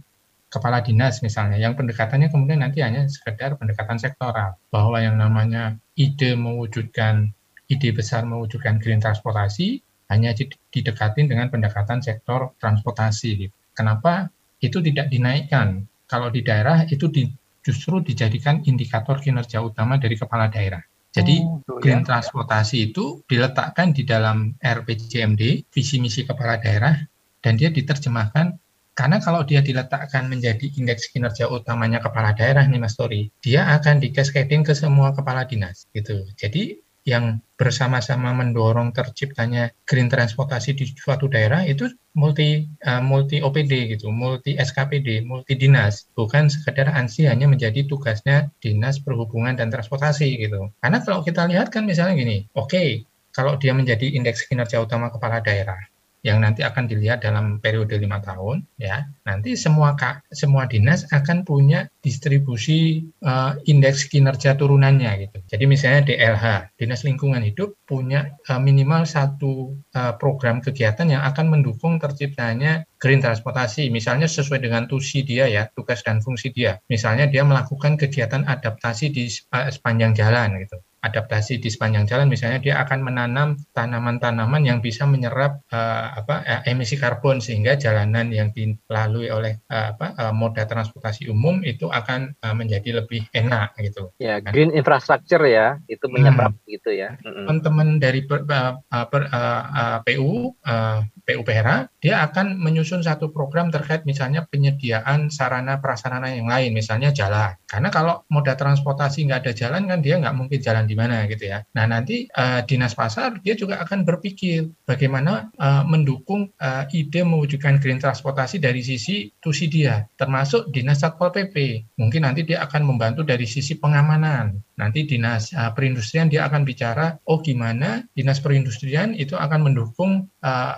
kepala 0.53 0.85
dinas 0.85 1.25
misalnya? 1.25 1.57
Yang 1.57 1.81
pendekatannya 1.81 2.29
kemudian 2.29 2.61
nanti 2.61 2.85
hanya 2.85 3.09
sekedar 3.09 3.57
pendekatan 3.57 3.97
sektoral 3.97 4.61
bahwa 4.69 5.01
yang 5.01 5.17
namanya 5.17 5.81
ide 5.97 6.37
mewujudkan 6.37 7.33
ide 7.67 7.91
besar 7.97 8.29
mewujudkan 8.29 8.77
green 8.77 9.01
transportasi 9.01 9.81
hanya 10.13 10.37
didekatin 10.69 11.33
dengan 11.33 11.49
pendekatan 11.49 12.05
sektor 12.05 12.53
transportasi 12.61 13.49
gitu. 13.49 13.57
Kenapa? 13.73 14.29
Itu 14.61 14.85
tidak 14.85 15.09
dinaikkan 15.09 15.89
kalau 16.05 16.29
di 16.29 16.45
daerah 16.45 16.85
itu 16.87 17.09
di, 17.09 17.29
justru 17.65 18.05
dijadikan 18.05 18.61
indikator 18.69 19.19
kinerja 19.21 19.65
utama 19.65 19.97
dari 19.97 20.15
kepala 20.15 20.53
daerah. 20.53 20.81
Jadi 21.15 21.47
oh, 21.47 21.79
green 21.79 22.03
ya. 22.03 22.07
transportasi 22.11 22.91
itu 22.91 23.23
diletakkan 23.31 23.95
di 23.95 24.03
dalam 24.03 24.51
RPJMD, 24.59 25.71
visi 25.71 26.03
misi 26.03 26.27
kepala 26.27 26.59
daerah, 26.59 26.99
dan 27.39 27.55
dia 27.55 27.71
diterjemahkan 27.71 28.59
karena 28.95 29.19
kalau 29.19 29.43
dia 29.43 29.59
diletakkan 29.59 30.31
menjadi 30.31 30.71
indeks 30.79 31.11
kinerja 31.11 31.51
utamanya 31.51 31.99
kepala 31.99 32.31
daerah 32.31 32.63
nih 32.63 32.79
Mas 32.79 32.95
Tori, 32.95 33.27
dia 33.43 33.67
akan 33.75 33.99
dikaskedin 33.99 34.63
ke 34.63 34.71
semua 34.71 35.11
kepala 35.11 35.43
dinas 35.43 35.91
gitu. 35.91 36.23
Jadi 36.39 36.79
yang 37.05 37.39
bersama-sama 37.55 38.35
mendorong 38.35 38.91
terciptanya 38.91 39.71
green 39.87 40.11
transportasi 40.11 40.75
di 40.75 40.91
suatu 40.91 41.31
daerah 41.31 41.63
itu 41.63 41.87
multi 42.19 42.67
uh, 42.83 42.99
multi 43.05 43.39
OPD 43.45 43.95
gitu, 43.95 44.11
multi 44.11 44.59
SKPD, 44.59 45.23
multi 45.23 45.55
dinas, 45.55 46.11
bukan 46.17 46.51
sekedar 46.51 46.91
ANSI 46.91 47.31
hanya 47.31 47.47
menjadi 47.47 47.87
tugasnya 47.87 48.51
dinas 48.59 48.99
perhubungan 48.99 49.55
dan 49.55 49.71
transportasi 49.71 50.35
gitu. 50.41 50.73
Karena 50.83 50.99
kalau 51.05 51.23
kita 51.23 51.47
lihat 51.47 51.71
kan 51.71 51.87
misalnya 51.87 52.19
gini, 52.19 52.49
oke 52.57 52.73
okay, 52.73 52.89
kalau 53.31 53.55
dia 53.61 53.71
menjadi 53.77 54.15
indeks 54.15 54.49
kinerja 54.51 54.83
utama 54.83 55.13
kepala 55.15 55.39
daerah, 55.45 55.79
yang 56.25 56.41
nanti 56.41 56.65
akan 56.65 56.89
dilihat 56.89 57.21
dalam 57.21 57.61
periode 57.61 58.01
lima 58.01 58.19
tahun 58.25 58.65
ya. 58.81 59.05
Nanti 59.29 59.61
semua 59.61 59.93
semua 60.33 60.65
dinas 60.65 61.05
akan 61.13 61.45
punya 61.45 61.85
distribusi 62.01 63.05
uh, 63.21 63.61
indeks 63.69 64.09
kinerja 64.09 64.57
turunannya 64.57 65.29
gitu. 65.29 65.39
Jadi 65.45 65.65
misalnya 65.69 66.01
DLH 66.09 66.75
dinas 66.81 67.05
lingkungan 67.05 67.45
hidup 67.45 67.77
punya 67.85 68.41
uh, 68.49 68.57
minimal 68.57 69.05
satu 69.05 69.77
uh, 69.93 70.17
program 70.17 70.65
kegiatan 70.65 71.05
yang 71.13 71.23
akan 71.29 71.53
mendukung 71.53 72.01
terciptanya 72.01 72.89
green 72.97 73.21
transportasi. 73.21 73.93
Misalnya 73.93 74.25
sesuai 74.25 74.65
dengan 74.65 74.89
tusi 74.89 75.21
dia 75.29 75.45
ya 75.45 75.69
tugas 75.77 76.01
dan 76.01 76.25
fungsi 76.25 76.49
dia. 76.57 76.81
Misalnya 76.89 77.29
dia 77.29 77.45
melakukan 77.45 78.01
kegiatan 78.01 78.49
adaptasi 78.49 79.13
di 79.13 79.29
uh, 79.53 79.69
sepanjang 79.69 80.17
jalan 80.17 80.57
gitu 80.65 80.81
adaptasi 81.05 81.61
di 81.61 81.69
sepanjang 81.69 82.09
jalan 82.09 82.33
misalnya 82.33 82.65
dia 82.65 82.81
akan 82.81 83.05
menanam 83.05 83.61
tanaman-tanaman 83.77 84.65
yang 84.65 84.81
bisa 84.81 85.05
menyerap 85.05 85.61
uh, 85.69 86.17
apa 86.17 86.41
uh, 86.43 86.63
emisi 86.65 86.97
karbon 86.97 87.45
sehingga 87.45 87.77
jalanan 87.77 88.33
yang 88.33 88.49
dilalui 88.57 89.29
oleh 89.29 89.61
uh, 89.69 89.93
apa 89.93 90.17
uh, 90.17 90.33
moda 90.33 90.65
transportasi 90.65 91.29
umum 91.29 91.61
itu 91.61 91.93
akan 91.93 92.33
uh, 92.41 92.57
menjadi 92.57 93.05
lebih 93.05 93.29
enak 93.37 93.77
gitu. 93.85 94.09
Ya, 94.17 94.41
kan? 94.41 94.57
green 94.57 94.73
infrastructure 94.73 95.45
ya, 95.45 95.77
itu 95.87 96.09
menyerap 96.09 96.57
hmm. 96.57 96.67
gitu 96.73 96.91
ya. 96.97 97.21
Teman-teman 97.21 98.01
dari 98.01 98.25
per, 98.25 98.49
uh, 98.49 98.75
per, 98.89 99.29
uh, 99.29 99.63
uh, 99.69 99.99
PU 100.03 100.57
uh, 100.65 101.05
PUPR, 101.25 101.89
dia 102.05 102.21
akan 102.25 102.61
menyusun 102.61 103.01
satu 103.01 103.33
program 103.33 103.73
terkait 103.73 104.05
misalnya 104.05 104.45
penyediaan 104.45 105.33
sarana 105.33 105.81
prasarana 105.81 106.33
yang 106.33 106.49
lain, 106.49 106.77
misalnya 106.77 107.11
jalan. 107.17 107.57
Karena 107.65 107.89
kalau 107.89 108.29
moda 108.29 108.55
transportasi 108.55 109.25
nggak 109.29 109.41
ada 109.45 109.53
jalan 109.57 109.89
kan 109.89 110.05
dia 110.05 110.21
nggak 110.21 110.37
mungkin 110.37 110.61
jalan 110.61 110.85
di 110.85 110.94
mana 110.95 111.27
gitu 111.27 111.51
ya. 111.51 111.67
Nah 111.75 111.87
nanti 111.87 112.27
uh, 112.31 112.63
dinas 112.67 112.95
pasar 112.95 113.39
dia 113.43 113.55
juga 113.59 113.83
akan 113.83 114.07
berpikir 114.07 114.71
bagaimana 114.87 115.51
uh, 115.59 115.83
mendukung 115.87 116.51
uh, 116.59 116.85
ide 116.91 117.23
mewujudkan 117.27 117.79
green 117.83 117.99
transportasi 117.99 118.63
dari 118.63 118.81
sisi 118.83 119.31
tusi 119.39 119.67
dia, 119.67 120.07
termasuk 120.19 120.71
dinas 120.71 121.03
satpol 121.03 121.35
pp. 121.35 121.87
Mungkin 121.99 122.23
nanti 122.23 122.47
dia 122.47 122.63
akan 122.63 122.87
membantu 122.87 123.27
dari 123.27 123.45
sisi 123.45 123.79
pengamanan. 123.79 124.59
Nanti 124.75 125.07
dinas 125.07 125.55
uh, 125.55 125.71
perindustrian 125.71 126.27
dia 126.27 126.47
akan 126.47 126.67
bicara, 126.67 127.19
oh 127.31 127.39
gimana 127.39 128.03
dinas 128.15 128.43
perindustrian 128.43 129.15
itu 129.15 129.39
akan 129.39 129.71
mendukung 129.71 130.31
uh, 130.43 130.75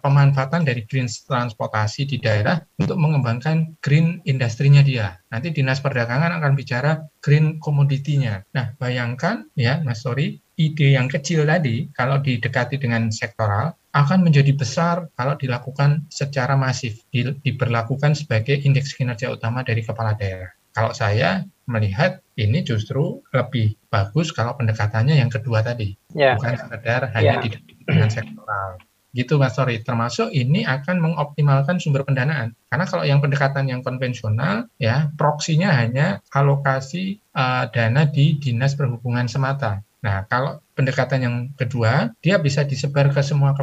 pemanfaatan 0.00 0.64
dari 0.64 0.84
green 0.88 1.08
transportasi 1.08 2.08
di 2.08 2.16
daerah 2.20 2.60
untuk 2.80 2.96
mengembangkan 2.96 3.76
green 3.84 4.20
industrinya 4.24 4.80
dia. 4.80 5.21
Nanti 5.32 5.48
dinas 5.48 5.80
perdagangan 5.80 6.36
akan 6.36 6.52
bicara 6.52 7.00
green 7.24 7.56
komoditinya. 7.56 8.44
Nah, 8.52 8.76
bayangkan 8.76 9.48
ya, 9.56 9.80
Mas 9.80 10.04
Tori, 10.04 10.36
ide 10.60 10.92
yang 10.92 11.08
kecil 11.08 11.48
tadi 11.48 11.88
kalau 11.96 12.20
didekati 12.20 12.76
dengan 12.76 13.08
sektoral 13.08 13.72
akan 13.96 14.20
menjadi 14.28 14.52
besar 14.52 15.08
kalau 15.16 15.40
dilakukan 15.40 16.04
secara 16.12 16.52
masif, 16.60 17.00
di, 17.08 17.24
diberlakukan 17.24 18.12
sebagai 18.12 18.60
indeks 18.60 18.92
kinerja 18.92 19.32
utama 19.32 19.64
dari 19.64 19.80
kepala 19.80 20.12
daerah. 20.12 20.52
Kalau 20.72 20.92
saya 20.92 21.44
melihat 21.68 22.20
ini 22.36 22.64
justru 22.64 23.20
lebih 23.32 23.76
bagus 23.88 24.32
kalau 24.32 24.56
pendekatannya 24.56 25.20
yang 25.20 25.28
kedua 25.32 25.64
tadi, 25.64 25.96
ya. 26.12 26.36
bukan 26.36 26.56
sekedar 26.60 27.12
hanya 27.16 27.44
ya. 27.44 27.56
dengan 27.88 28.08
sektoral 28.08 28.80
gitu 29.12 29.36
Mas 29.36 29.56
Sorry. 29.56 29.84
Termasuk 29.84 30.32
ini 30.32 30.64
akan 30.64 30.98
mengoptimalkan 30.98 31.78
sumber 31.78 32.02
pendanaan. 32.04 32.56
Karena 32.72 32.84
kalau 32.88 33.04
yang 33.04 33.20
pendekatan 33.20 33.68
yang 33.68 33.80
konvensional 33.84 34.68
ya 34.80 35.12
proksinya 35.14 35.72
hanya 35.76 36.24
alokasi 36.32 37.20
uh, 37.36 37.68
dana 37.68 38.08
di 38.08 38.40
dinas 38.40 38.74
perhubungan 38.74 39.28
semata. 39.28 39.84
Nah, 40.02 40.26
kalau 40.26 40.58
pendekatan 40.74 41.20
yang 41.22 41.36
kedua, 41.54 42.10
dia 42.18 42.42
bisa 42.42 42.66
disebar 42.66 43.14
ke 43.14 43.22
semua 43.22 43.54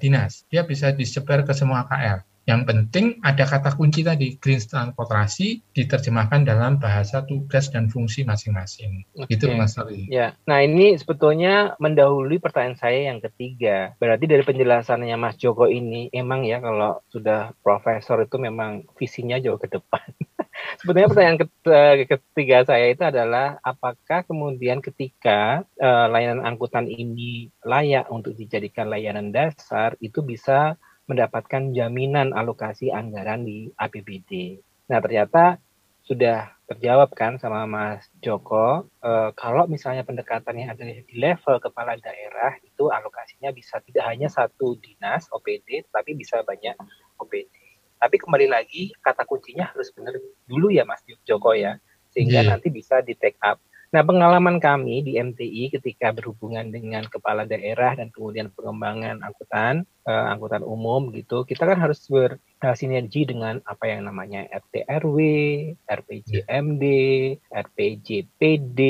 dinas, 0.00 0.48
dia 0.48 0.64
bisa 0.64 0.88
disebar 0.96 1.44
ke 1.44 1.52
semua 1.52 1.84
KL. 1.84 2.24
Yang 2.44 2.60
penting 2.68 3.06
ada 3.24 3.44
kata 3.48 3.72
kunci 3.72 4.04
tadi, 4.04 4.36
green 4.36 4.60
transportasi 4.60 5.64
diterjemahkan 5.72 6.44
dalam 6.44 6.76
bahasa 6.76 7.24
tugas 7.24 7.72
dan 7.72 7.88
fungsi 7.88 8.24
masing-masing. 8.28 9.04
Okay. 9.16 9.40
Itu 9.40 9.48
Mas 9.56 9.80
Ari. 9.80 10.12
Ya. 10.12 10.36
Nah, 10.44 10.60
ini 10.60 10.92
sebetulnya 11.00 11.72
mendahului 11.80 12.36
pertanyaan 12.36 12.76
saya 12.76 13.08
yang 13.08 13.24
ketiga. 13.24 13.96
Berarti 13.96 14.28
dari 14.28 14.44
penjelasannya 14.44 15.16
Mas 15.16 15.40
Joko 15.40 15.64
ini 15.72 16.12
emang 16.12 16.44
ya 16.44 16.60
kalau 16.60 17.00
sudah 17.08 17.56
profesor 17.64 18.20
itu 18.20 18.36
memang 18.36 18.84
visinya 19.00 19.40
jauh 19.40 19.56
ke 19.56 19.72
depan. 19.72 20.04
Sebetulnya 20.80 21.10
pertanyaan 21.10 21.40
ketiga 22.06 22.58
saya 22.68 22.86
itu 22.92 23.02
adalah 23.02 23.58
apakah 23.64 24.22
kemudian 24.24 24.78
ketika 24.84 25.66
uh, 25.80 26.06
layanan 26.12 26.44
angkutan 26.44 26.86
ini 26.86 27.50
layak 27.64 28.06
untuk 28.12 28.36
dijadikan 28.36 28.88
layanan 28.92 29.34
dasar 29.34 29.98
itu 29.98 30.22
bisa 30.22 30.78
mendapatkan 31.04 31.72
jaminan 31.76 32.32
alokasi 32.32 32.88
anggaran 32.88 33.44
di 33.44 33.68
APBD. 33.76 34.60
Nah, 34.88 35.00
ternyata 35.04 35.60
sudah 36.04 36.52
terjawab 36.64 37.12
kan 37.12 37.36
sama 37.40 37.64
Mas 37.68 38.08
Joko, 38.20 38.88
e, 39.00 39.32
kalau 39.36 39.68
misalnya 39.68 40.04
pendekatannya 40.04 40.68
ada 40.68 40.84
di 40.84 41.16
level 41.16 41.60
kepala 41.60 41.96
daerah, 42.00 42.56
itu 42.60 42.88
alokasinya 42.88 43.52
bisa 43.52 43.80
tidak 43.84 44.04
hanya 44.08 44.28
satu 44.32 44.76
dinas 44.80 45.28
OPD, 45.32 45.88
tapi 45.92 46.16
bisa 46.16 46.40
banyak 46.44 46.76
OPD. 47.20 47.52
Tapi 48.00 48.16
kembali 48.20 48.48
lagi, 48.48 48.92
kata 49.00 49.24
kuncinya 49.24 49.72
harus 49.72 49.92
benar 49.92 50.16
dulu 50.44 50.68
ya 50.72 50.84
Mas 50.88 51.04
Joko 51.24 51.56
ya, 51.56 51.80
sehingga 52.12 52.44
yeah. 52.44 52.52
nanti 52.52 52.68
bisa 52.68 53.00
di 53.00 53.16
take 53.16 53.40
up. 53.44 53.60
Nah, 53.94 54.02
pengalaman 54.02 54.58
kami 54.58 55.06
di 55.06 55.22
MTI 55.22 55.70
ketika 55.70 56.10
berhubungan 56.10 56.66
dengan 56.74 57.06
kepala 57.06 57.46
daerah 57.46 57.94
dan 57.94 58.10
kemudian 58.10 58.50
pengembangan 58.50 59.22
angkutan, 59.22 59.86
uh, 60.02 60.34
angkutan 60.34 60.66
umum 60.66 61.14
gitu, 61.14 61.46
kita 61.46 61.62
kan 61.62 61.78
harus 61.78 62.02
bersinergi 62.10 63.22
dengan 63.22 63.62
apa 63.62 63.86
yang 63.86 64.10
namanya 64.10 64.50
RTRW, 64.50 65.18
RPJMD, 65.86 66.84
RPJPD, 67.54 68.80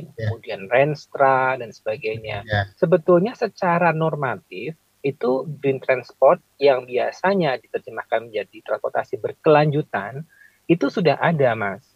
yeah. 0.00 0.16
kemudian 0.16 0.64
Renstra 0.72 1.60
dan 1.60 1.68
sebagainya. 1.68 2.40
Yeah. 2.48 2.72
Sebetulnya 2.80 3.36
secara 3.36 3.92
normatif 3.92 4.80
itu 5.04 5.44
green 5.60 5.76
transport 5.76 6.40
yang 6.56 6.88
biasanya 6.88 7.60
diterjemahkan 7.60 8.32
menjadi 8.32 8.64
transportasi 8.64 9.20
berkelanjutan 9.20 10.24
itu 10.72 10.88
sudah 10.88 11.20
ada, 11.20 11.52
Mas 11.52 11.87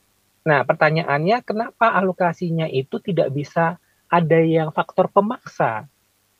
Nah, 0.42 0.66
pertanyaannya 0.66 1.38
kenapa 1.46 1.94
alokasinya 1.94 2.66
itu 2.66 2.98
tidak 2.98 3.30
bisa 3.30 3.78
ada 4.10 4.38
yang 4.42 4.74
faktor 4.74 5.06
pemaksa? 5.06 5.86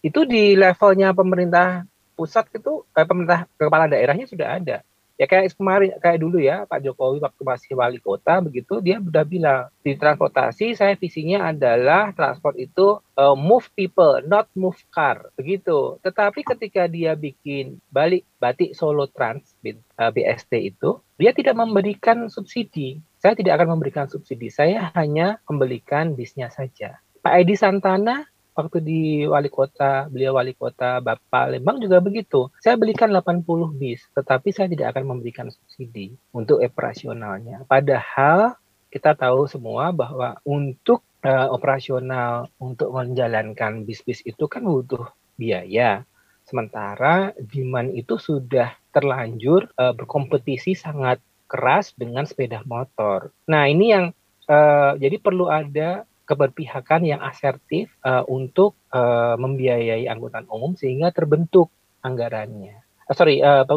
Itu 0.03 0.27
di 0.27 0.59
levelnya 0.59 1.15
pemerintah 1.15 1.87
pusat 2.19 2.51
itu 2.51 2.83
eh, 2.99 3.07
pemerintah 3.07 3.47
kepala 3.55 3.87
daerahnya 3.87 4.27
sudah 4.27 4.59
ada. 4.59 4.83
Ya 5.21 5.31
kayak 5.31 5.55
kemarin 5.55 5.95
kayak 6.03 6.19
dulu 6.19 6.43
ya 6.43 6.67
Pak 6.67 6.83
Jokowi 6.83 7.23
waktu 7.23 7.43
masih 7.47 7.79
wali 7.79 8.03
kota 8.03 8.43
begitu 8.43 8.83
dia 8.83 8.99
sudah 8.99 9.23
bilang 9.23 9.71
di 9.85 9.95
transportasi 9.95 10.75
saya 10.75 10.99
visinya 10.99 11.53
adalah 11.53 12.11
transport 12.17 12.59
itu 12.59 12.99
uh, 13.15 13.37
move 13.37 13.69
people 13.79 14.19
not 14.27 14.51
move 14.59 14.75
car 14.91 15.31
begitu. 15.38 16.01
Tetapi 16.03 16.43
ketika 16.43 16.91
dia 16.91 17.15
bikin 17.15 17.79
balik 17.93 18.27
batik 18.43 18.75
Solo 18.75 19.07
Trans 19.07 19.55
BST 19.95 20.53
eh, 20.59 20.75
itu 20.75 20.99
dia 21.21 21.31
tidak 21.31 21.55
memberikan 21.55 22.27
subsidi 22.27 22.99
saya 23.23 23.39
tidak 23.39 23.63
akan 23.63 23.79
memberikan 23.79 24.11
subsidi, 24.11 24.51
saya 24.51 24.91
hanya 24.99 25.39
membelikan 25.47 26.19
bisnya 26.19 26.51
saja. 26.51 26.99
Pak 27.23 27.39
Edi 27.39 27.55
Santana 27.55 28.27
waktu 28.59 28.83
di 28.83 29.01
wali 29.31 29.47
kota, 29.47 30.11
beliau 30.11 30.35
wali 30.35 30.59
kota 30.59 30.99
Bapak 30.99 31.55
Lembang 31.55 31.79
juga 31.79 32.03
begitu. 32.03 32.51
Saya 32.59 32.75
belikan 32.75 33.15
80 33.15 33.47
bis, 33.79 34.03
tetapi 34.11 34.51
saya 34.51 34.67
tidak 34.67 34.99
akan 34.99 35.15
memberikan 35.15 35.47
subsidi 35.55 36.19
untuk 36.35 36.59
operasionalnya. 36.59 37.63
Padahal 37.71 38.59
kita 38.91 39.15
tahu 39.15 39.47
semua 39.47 39.95
bahwa 39.95 40.37
untuk 40.43 41.07
uh, 41.23 41.49
operasional 41.55 42.51
untuk 42.59 42.91
menjalankan 42.91 43.87
bis-bis 43.87 44.21
itu 44.27 44.51
kan 44.51 44.67
butuh 44.67 45.09
biaya. 45.39 46.03
Sementara 46.43 47.31
demand 47.39 47.95
itu 47.95 48.19
sudah 48.19 48.75
terlanjur 48.91 49.71
uh, 49.79 49.95
berkompetisi 49.95 50.75
sangat 50.75 51.23
keras 51.53 51.93
dengan 51.93 52.25
sepeda 52.25 52.65
motor. 52.65 53.37
Nah, 53.45 53.69
ini 53.69 53.93
yang 53.93 54.17
uh, 54.49 54.97
jadi 54.97 55.21
perlu 55.21 55.53
ada 55.53 56.09
keberpihakan 56.25 57.05
yang 57.05 57.21
asertif 57.21 57.93
uh, 58.01 58.25
untuk 58.25 58.73
uh, 58.88 59.37
membiayai 59.37 60.09
angkutan 60.09 60.49
umum 60.49 60.73
sehingga 60.73 61.12
terbentuk 61.12 61.69
anggarannya. 62.01 62.81
Uh, 63.05 63.12
sorry, 63.12 63.45
uh, 63.45 63.69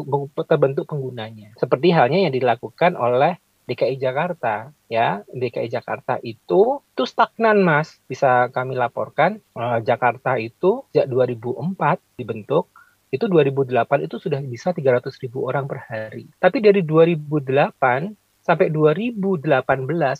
terbentuk 0.48 0.88
penggunanya. 0.88 1.52
Seperti 1.60 1.92
halnya 1.92 2.24
yang 2.24 2.32
dilakukan 2.32 2.96
oleh 2.96 3.36
DKI 3.66 3.98
Jakarta 3.98 4.70
ya 4.86 5.26
DKI 5.26 5.70
Jakarta 5.74 6.22
itu 6.22 6.80
itu 6.86 7.04
stagnan 7.04 7.66
mas 7.66 7.98
bisa 8.06 8.48
kami 8.54 8.78
laporkan 8.78 9.42
uh, 9.58 9.82
Jakarta 9.82 10.38
itu 10.38 10.86
sejak 10.94 11.10
2004 11.10 12.22
dibentuk 12.22 12.70
itu 13.16 13.26
2008 13.32 14.06
itu 14.06 14.16
sudah 14.20 14.40
bisa 14.44 14.76
300 14.76 15.08
ribu 15.24 15.48
orang 15.48 15.66
per 15.66 15.88
hari 15.88 16.28
tapi 16.38 16.60
dari 16.60 16.84
2008 16.84 18.14
sampai 18.46 18.70
2018 18.70 19.50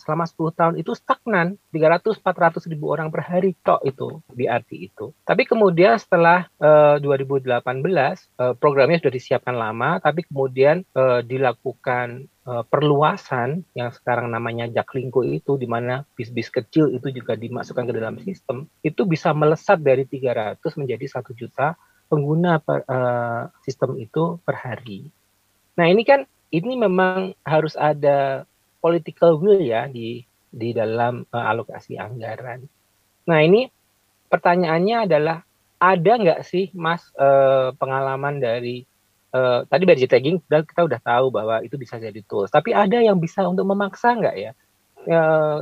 selama 0.02 0.26
10 0.26 0.58
tahun 0.58 0.74
itu 0.82 0.90
stagnan 0.98 1.54
300-400 1.70 2.66
ribu 2.74 2.90
orang 2.90 3.14
per 3.14 3.22
hari 3.22 3.54
tok 3.62 3.86
itu 3.86 4.18
BRT 4.34 4.90
itu. 4.90 5.14
Tapi 5.22 5.46
kemudian 5.46 5.94
setelah 5.94 6.50
uh, 6.58 6.98
2018 6.98 7.62
uh, 7.62 8.58
programnya 8.58 8.98
sudah 8.98 9.14
disiapkan 9.14 9.54
lama, 9.54 10.02
tapi 10.02 10.26
kemudian 10.26 10.82
uh, 10.98 11.22
dilakukan 11.22 12.26
uh, 12.50 12.66
perluasan 12.66 13.62
yang 13.78 13.94
sekarang 13.94 14.30
namanya 14.34 14.66
Jaklingko 14.66 15.22
itu 15.22 15.54
di 15.54 15.70
mana 15.70 16.02
bis-bis 16.18 16.50
kecil 16.50 16.90
itu 16.94 17.14
juga 17.14 17.38
dimasukkan 17.38 17.86
ke 17.86 17.92
dalam 17.94 18.18
sistem 18.22 18.66
itu 18.82 19.06
bisa 19.06 19.30
melesat 19.30 19.78
dari 19.78 20.02
300 20.02 20.58
menjadi 20.78 21.06
satu 21.06 21.30
juta 21.30 21.78
pengguna 22.06 22.62
per, 22.62 22.86
uh, 22.86 23.50
sistem 23.66 23.98
itu 23.98 24.38
per 24.42 24.56
hari. 24.56 25.10
Nah 25.76 25.86
ini 25.90 26.02
kan 26.06 26.24
ini 26.54 26.78
memang 26.78 27.34
harus 27.42 27.74
ada 27.74 28.46
political 28.78 29.36
will 29.42 29.58
ya 29.58 29.90
di 29.90 30.22
di 30.48 30.70
dalam 30.72 31.26
uh, 31.34 31.44
alokasi 31.50 31.98
anggaran. 31.98 32.64
Nah 33.26 33.38
ini 33.42 33.66
pertanyaannya 34.30 34.96
adalah 35.10 35.42
ada 35.76 36.12
nggak 36.16 36.40
sih 36.46 36.72
Mas 36.72 37.04
uh, 37.20 37.74
pengalaman 37.76 38.40
dari 38.40 38.86
uh, 39.34 39.66
tadi 39.68 39.84
budget 39.84 40.08
tagging 40.08 40.40
kita 40.40 40.86
udah 40.86 41.00
tahu 41.02 41.28
bahwa 41.28 41.60
itu 41.60 41.76
bisa 41.76 42.00
jadi 42.00 42.22
tools, 42.24 42.48
tapi 42.48 42.72
ada 42.72 43.02
yang 43.02 43.20
bisa 43.20 43.44
untuk 43.44 43.66
memaksa 43.68 44.16
nggak 44.16 44.36
ya 44.38 44.52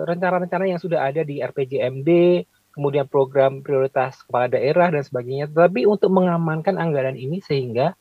rencana-rencana 0.08 0.64
yang 0.64 0.80
sudah 0.80 1.04
ada 1.04 1.20
di 1.20 1.44
RPJMD, 1.44 2.08
kemudian 2.74 3.06
program 3.06 3.62
prioritas 3.62 4.18
kepala 4.26 4.50
daerah 4.50 4.90
dan 4.90 5.06
sebagainya, 5.06 5.46
tapi 5.48 5.86
untuk 5.86 6.10
mengamankan 6.10 6.76
anggaran 6.76 7.14
ini 7.14 7.38
sehingga 7.40 7.94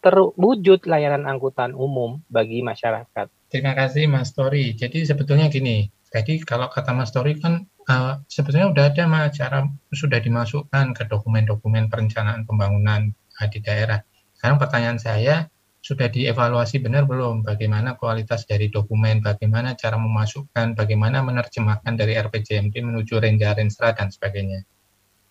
terwujud 0.00 0.88
layanan 0.88 1.28
angkutan 1.28 1.76
umum 1.76 2.24
bagi 2.32 2.64
masyarakat. 2.64 3.28
Terima 3.52 3.76
kasih 3.76 4.08
Mas 4.08 4.32
Tori. 4.32 4.72
Jadi 4.72 5.04
sebetulnya 5.04 5.52
gini, 5.52 5.92
jadi 6.08 6.40
kalau 6.42 6.72
kata 6.72 6.96
Mas 6.96 7.12
Tori 7.12 7.36
kan 7.36 7.68
uh, 7.84 8.16
sebetulnya 8.26 8.72
udah 8.72 8.84
ada 8.90 9.04
mas 9.04 9.36
cara 9.36 9.68
sudah 9.92 10.18
dimasukkan 10.18 10.96
ke 10.96 11.02
dokumen-dokumen 11.04 11.92
perencanaan 11.92 12.48
pembangunan 12.48 13.12
uh, 13.12 13.48
di 13.52 13.60
daerah. 13.60 14.00
Sekarang 14.32 14.56
pertanyaan 14.56 14.96
saya 14.96 15.52
sudah 15.80 16.12
dievaluasi 16.12 16.84
benar 16.84 17.08
belum 17.08 17.40
bagaimana 17.40 17.96
kualitas 17.96 18.44
dari 18.44 18.68
dokumen, 18.68 19.24
bagaimana 19.24 19.72
cara 19.72 19.96
memasukkan, 19.96 20.76
bagaimana 20.76 21.24
menerjemahkan 21.24 21.96
dari 21.96 22.20
RPJMD 22.20 22.76
menuju 22.84 23.16
Renja 23.16 23.56
Renstra 23.56 23.96
dan 23.96 24.12
sebagainya. 24.12 24.60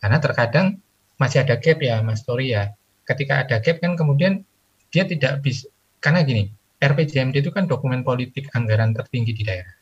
Karena 0.01 0.17
terkadang 0.17 0.81
masih 1.21 1.45
ada 1.45 1.61
gap 1.61 1.77
ya 1.77 2.01
Mas 2.01 2.25
Tori 2.25 2.57
ya. 2.57 2.73
Ketika 3.05 3.45
ada 3.45 3.61
gap 3.61 3.77
kan 3.77 3.93
kemudian 3.93 4.41
dia 4.89 5.05
tidak 5.05 5.45
bisa 5.45 5.69
karena 6.01 6.25
gini 6.25 6.49
RPJMD 6.81 7.45
itu 7.45 7.51
kan 7.53 7.69
dokumen 7.69 8.01
politik 8.01 8.49
anggaran 8.57 8.95
tertinggi 8.95 9.35
di 9.35 9.43
daerah. 9.45 9.75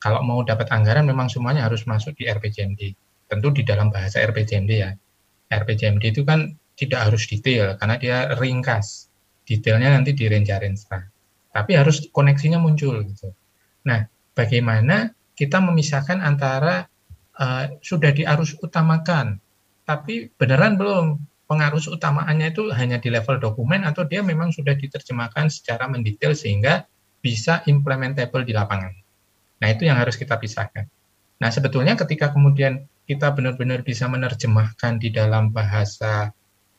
Kalau 0.00 0.22
mau 0.22 0.40
dapat 0.46 0.70
anggaran 0.70 1.04
memang 1.04 1.26
semuanya 1.26 1.66
harus 1.66 1.84
masuk 1.84 2.14
di 2.14 2.30
RPJMD. 2.30 2.94
Tentu 3.26 3.48
di 3.52 3.66
dalam 3.66 3.90
bahasa 3.90 4.22
RPJMD 4.22 4.72
ya. 4.72 4.94
RPJMD 5.50 6.04
itu 6.14 6.22
kan 6.22 6.54
tidak 6.78 7.10
harus 7.10 7.26
detail 7.26 7.74
karena 7.76 7.96
dia 7.98 8.16
ringkas. 8.38 9.09
Detailnya 9.50 9.98
nanti 9.98 10.14
di 10.14 10.30
Renstra. 10.30 11.02
Tapi 11.50 11.74
harus 11.74 12.06
koneksinya 12.14 12.62
muncul 12.62 13.02
gitu. 13.02 13.34
Nah, 13.82 14.06
bagaimana 14.38 15.10
kita 15.34 15.58
memisahkan 15.58 16.22
antara 16.22 16.86
uh, 17.34 17.66
sudah 17.82 18.14
diarus 18.14 18.54
utamakan, 18.62 19.42
tapi 19.82 20.30
beneran 20.38 20.78
belum 20.78 21.18
pengaruh 21.50 21.82
utamaannya 21.98 22.54
itu 22.54 22.70
hanya 22.70 23.02
di 23.02 23.10
level 23.10 23.42
dokumen 23.42 23.82
atau 23.82 24.06
dia 24.06 24.22
memang 24.22 24.54
sudah 24.54 24.78
diterjemahkan 24.78 25.50
secara 25.50 25.90
mendetail 25.90 26.30
sehingga 26.30 26.86
bisa 27.18 27.66
implementable 27.66 28.46
di 28.46 28.54
lapangan. 28.54 28.94
Nah, 29.58 29.68
itu 29.68 29.90
yang 29.90 29.98
harus 29.98 30.14
kita 30.14 30.38
pisahkan. 30.38 30.86
Nah, 31.42 31.50
sebetulnya 31.50 31.98
ketika 31.98 32.30
kemudian 32.30 32.86
kita 33.10 33.34
benar-benar 33.34 33.82
bisa 33.82 34.06
menerjemahkan 34.06 35.02
di 35.02 35.10
dalam 35.10 35.50
bahasa 35.50 36.30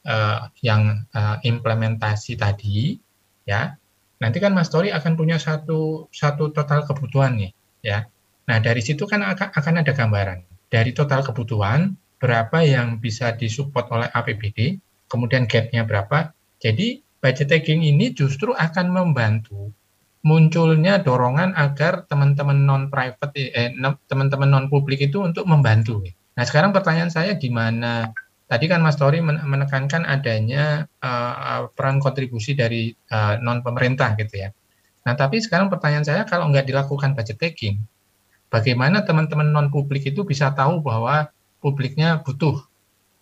uh, 0.05 0.49
yang 0.61 1.05
uh, 1.13 1.37
implementasi 1.41 2.37
tadi, 2.37 2.97
ya, 3.45 3.75
nanti 4.21 4.37
kan 4.37 4.53
Mas 4.53 4.69
Tori 4.69 4.93
akan 4.93 5.13
punya 5.17 5.41
satu 5.41 6.11
satu 6.13 6.53
total 6.53 6.85
kebutuhan 6.85 7.37
nih, 7.37 7.51
ya. 7.81 8.05
Nah, 8.49 8.57
dari 8.59 8.81
situ 8.83 9.05
kan 9.05 9.21
akan, 9.21 9.53
akan 9.53 9.73
ada 9.85 9.91
gambaran. 9.93 10.39
Dari 10.71 10.91
total 10.91 11.21
kebutuhan, 11.23 11.95
berapa 12.21 12.61
yang 12.61 13.01
bisa 13.01 13.33
disupport 13.33 13.85
oleh 13.91 14.07
APBD, 14.11 14.77
kemudian 15.09 15.49
gap-nya 15.49 15.83
berapa. 15.83 16.31
Jadi 16.61 17.01
budget 17.21 17.49
tagging 17.49 17.81
ini 17.85 18.13
justru 18.13 18.53
akan 18.53 18.93
membantu 18.93 19.73
munculnya 20.21 21.01
dorongan 21.01 21.57
agar 21.57 22.05
teman-teman 22.05 22.61
non 22.61 22.83
private 22.93 23.33
eh 23.33 23.73
teman-teman 24.05 24.49
non 24.49 24.65
publik 24.69 25.01
itu 25.01 25.21
untuk 25.21 25.49
membantu. 25.49 26.05
Nah, 26.37 26.43
sekarang 26.45 26.69
pertanyaan 26.71 27.09
saya 27.09 27.33
di 27.35 27.49
mana 27.49 28.13
tadi 28.51 28.67
kan 28.67 28.83
Mas 28.83 28.99
Tori 28.99 29.23
menekankan 29.23 30.03
adanya 30.03 30.83
uh, 30.99 31.71
peran 31.71 32.03
kontribusi 32.03 32.51
dari 32.51 32.91
uh, 32.91 33.15
eh, 33.15 33.35
non 33.39 33.63
pemerintah 33.63 34.11
gitu 34.19 34.43
ya. 34.43 34.51
Nah, 35.07 35.15
tapi 35.15 35.39
sekarang 35.39 35.71
pertanyaan 35.71 36.03
saya 36.03 36.27
kalau 36.27 36.51
nggak 36.51 36.67
dilakukan 36.67 37.15
budget 37.15 37.39
tagging, 37.39 37.79
bagaimana 38.51 39.07
teman-teman 39.07 39.55
non 39.55 39.71
publik 39.71 40.03
itu 40.11 40.27
bisa 40.27 40.51
tahu 40.51 40.83
bahwa 40.83 41.31
publiknya 41.63 42.19
butuh. 42.19 42.59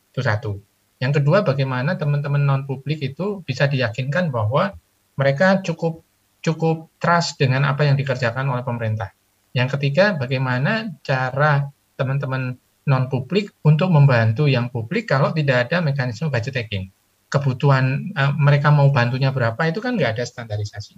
Itu 0.09 0.25
satu. 0.25 0.57
Yang 0.97 1.21
kedua, 1.21 1.45
bagaimana 1.45 1.93
teman-teman 1.93 2.41
non 2.41 2.65
publik 2.65 3.05
itu 3.05 3.45
bisa 3.45 3.69
diyakinkan 3.69 4.33
bahwa 4.33 4.73
mereka 5.13 5.61
cukup 5.61 6.01
cukup 6.41 6.89
trust 6.97 7.37
dengan 7.37 7.69
apa 7.69 7.85
yang 7.85 7.93
dikerjakan 8.01 8.49
oleh 8.49 8.65
pemerintah. 8.65 9.13
Yang 9.53 9.77
ketiga, 9.77 10.17
bagaimana 10.17 10.89
cara 11.05 11.69
teman-teman 12.01 12.57
non 12.89 13.05
publik 13.05 13.53
untuk 13.61 13.93
membantu 13.93 14.49
yang 14.49 14.73
publik 14.73 15.05
kalau 15.05 15.29
tidak 15.29 15.69
ada 15.69 15.85
mekanisme 15.85 16.33
budget 16.33 16.57
tagging. 16.57 16.89
Kebutuhan 17.29 18.09
uh, 18.17 18.33
mereka 18.33 18.73
mau 18.73 18.89
bantunya 18.89 19.29
berapa 19.29 19.61
itu 19.69 19.77
kan 19.77 19.93
nggak 19.93 20.17
ada 20.17 20.25
standarisasi. 20.25 20.97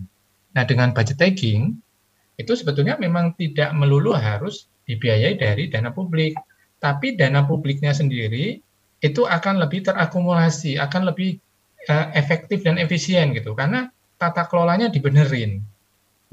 Nah, 0.55 0.63
dengan 0.63 0.95
budget 0.95 1.19
tagging 1.19 1.75
itu 2.39 2.51
sebetulnya 2.55 2.95
memang 2.95 3.35
tidak 3.35 3.75
melulu 3.75 4.15
harus 4.15 4.71
dibiayai 4.87 5.35
dari 5.35 5.67
dana 5.67 5.91
publik 5.91 6.39
tapi 6.81 7.13
dana 7.13 7.45
publiknya 7.45 7.93
sendiri 7.93 8.57
itu 9.01 9.21
akan 9.25 9.61
lebih 9.61 9.85
terakumulasi, 9.85 10.81
akan 10.81 11.13
lebih 11.13 11.37
uh, 11.89 12.09
efektif 12.17 12.65
dan 12.65 12.81
efisien 12.81 13.33
gitu, 13.37 13.53
karena 13.53 13.89
tata 14.17 14.49
kelolanya 14.49 14.89
dibenerin. 14.89 15.61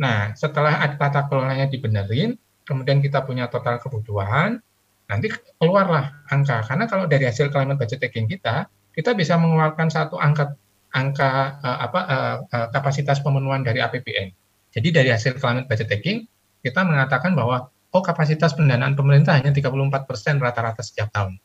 Nah, 0.01 0.33
setelah 0.37 0.81
tata 0.97 1.29
kelolanya 1.29 1.69
dibenerin, 1.69 2.37
kemudian 2.65 3.01
kita 3.01 3.25
punya 3.25 3.49
total 3.49 3.81
kebutuhan, 3.81 4.61
nanti 5.09 5.33
keluarlah 5.57 6.29
angka. 6.29 6.63
Karena 6.69 6.85
kalau 6.85 7.09
dari 7.09 7.25
hasil 7.25 7.49
climate 7.49 7.81
budget 7.81 8.05
tagging 8.05 8.29
kita, 8.29 8.69
kita 8.93 9.17
bisa 9.17 9.41
mengeluarkan 9.41 9.89
satu 9.89 10.21
angka 10.21 10.55
angka 10.93 11.61
uh, 11.65 11.79
apa 11.85 12.01
uh, 12.05 12.37
uh, 12.49 12.69
kapasitas 12.73 13.25
pemenuhan 13.25 13.65
dari 13.65 13.81
APBN. 13.81 14.29
Jadi 14.73 14.89
dari 14.93 15.09
hasil 15.09 15.41
climate 15.41 15.67
budget 15.67 15.89
tagging 15.89 16.29
kita 16.61 16.85
mengatakan 16.85 17.33
bahwa 17.33 17.73
oh 17.73 18.03
kapasitas 18.05 18.53
pendanaan 18.53 18.93
pemerintah 18.93 19.37
hanya 19.37 19.53
34 19.53 20.09
persen 20.09 20.37
rata-rata 20.37 20.85
setiap 20.85 21.09
tahun. 21.13 21.41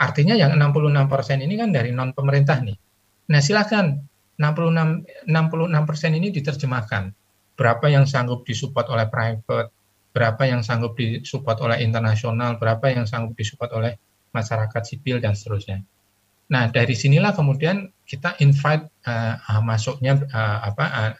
Artinya 0.00 0.34
yang 0.34 0.56
66 0.56 1.12
persen 1.12 1.44
ini 1.44 1.54
kan 1.60 1.68
dari 1.68 1.92
non 1.92 2.16
pemerintah 2.16 2.64
nih. 2.64 2.76
Nah 3.28 3.40
silakan 3.44 4.08
66 4.40 5.28
66 5.28 5.88
persen 5.88 6.10
ini 6.16 6.32
diterjemahkan. 6.32 7.12
Berapa 7.52 7.86
yang 7.92 8.08
sanggup 8.08 8.48
disupport 8.48 8.88
oleh 8.88 9.06
private, 9.12 9.68
berapa 10.12 10.42
yang 10.44 10.60
sanggup 10.60 10.94
disupport 10.94 11.58
oleh 11.68 11.84
internasional, 11.84 12.60
berapa 12.60 12.92
yang 12.92 13.08
sanggup 13.08 13.32
disupport 13.36 13.70
oleh 13.76 13.92
masyarakat 14.32 14.82
sipil 14.84 15.20
dan 15.20 15.32
seterusnya. 15.32 15.80
Nah 16.52 16.68
dari 16.68 16.92
sinilah 16.92 17.32
kemudian 17.32 17.88
kita 18.04 18.36
invite 18.44 18.92
uh, 19.08 19.60
masuknya 19.64 20.20
uh, 20.32 20.58
apa 20.68 20.84
uh, 20.84 21.12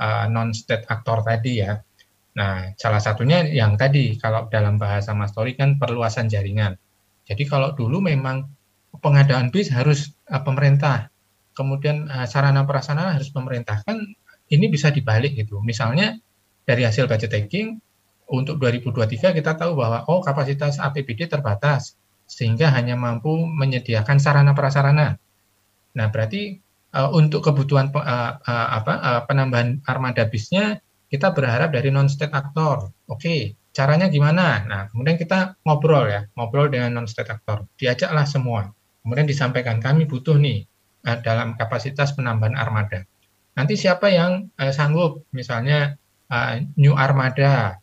uh, 0.00 0.24
non 0.32 0.56
state 0.56 0.88
aktor 0.88 1.20
tadi 1.20 1.60
ya 1.60 1.76
Nah, 2.38 2.70
salah 2.78 3.02
satunya 3.02 3.42
yang 3.50 3.74
tadi, 3.74 4.14
kalau 4.14 4.46
dalam 4.46 4.78
bahasa 4.78 5.10
Mas 5.10 5.34
Tori 5.34 5.58
kan 5.58 5.74
perluasan 5.74 6.30
jaringan. 6.30 6.78
Jadi 7.26 7.42
kalau 7.50 7.74
dulu 7.74 7.98
memang 7.98 8.46
pengadaan 9.02 9.50
bis 9.50 9.74
harus 9.74 10.14
uh, 10.30 10.38
pemerintah, 10.46 11.10
kemudian 11.58 12.06
uh, 12.06 12.30
sarana 12.30 12.62
prasarana 12.62 13.18
harus 13.18 13.34
pemerintah. 13.34 13.82
Kan 13.82 14.14
ini 14.54 14.70
bisa 14.70 14.94
dibalik 14.94 15.34
gitu. 15.34 15.58
Misalnya 15.66 16.14
dari 16.62 16.86
hasil 16.86 17.10
budget 17.10 17.34
taking 17.34 17.82
untuk 18.28 18.60
2023 18.60 19.32
kita 19.32 19.52
tahu 19.56 19.76
bahwa 19.76 20.04
oh 20.08 20.20
kapasitas 20.20 20.76
APBD 20.76 21.28
terbatas 21.28 21.96
sehingga 22.28 22.68
hanya 22.76 22.92
mampu 22.94 23.32
menyediakan 23.32 24.20
sarana 24.20 24.52
prasarana. 24.52 25.16
Nah, 25.96 26.06
berarti 26.12 26.60
uh, 26.92 27.08
untuk 27.16 27.40
kebutuhan 27.40 27.88
uh, 27.96 28.36
uh, 28.36 28.68
apa 28.78 28.92
uh, 29.00 29.20
penambahan 29.24 29.80
armada 29.88 30.28
bisnya 30.28 30.84
kita 31.08 31.32
berharap 31.32 31.72
dari 31.72 31.88
non-state 31.88 32.36
aktor. 32.36 32.92
Oke, 33.08 33.56
caranya 33.72 34.12
gimana? 34.12 34.68
Nah, 34.68 34.82
kemudian 34.92 35.16
kita 35.16 35.56
ngobrol 35.64 36.04
ya, 36.04 36.28
ngobrol 36.36 36.68
dengan 36.68 37.00
non-state 37.00 37.32
aktor. 37.32 37.64
Diajaklah 37.80 38.28
semua. 38.28 38.68
Kemudian 39.00 39.24
disampaikan, 39.24 39.80
kami 39.80 40.04
butuh 40.04 40.36
nih 40.36 40.68
uh, 41.08 41.16
dalam 41.24 41.56
kapasitas 41.56 42.12
penambahan 42.12 42.60
armada. 42.60 43.08
Nanti 43.56 43.80
siapa 43.80 44.12
yang 44.12 44.52
uh, 44.60 44.68
sanggup, 44.68 45.24
misalnya 45.32 45.96
uh, 46.28 46.60
new 46.76 46.92
armada, 46.92 47.80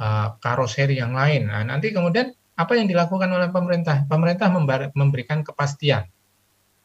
uh, 0.00 0.38
karoseri 0.38 0.98
yang 0.98 1.14
lain. 1.14 1.50
Nah, 1.50 1.62
nanti 1.66 1.90
kemudian 1.90 2.32
apa 2.54 2.78
yang 2.78 2.86
dilakukan 2.86 3.30
oleh 3.30 3.50
pemerintah? 3.50 4.06
Pemerintah 4.06 4.48
memberikan 4.94 5.42
kepastian, 5.42 6.06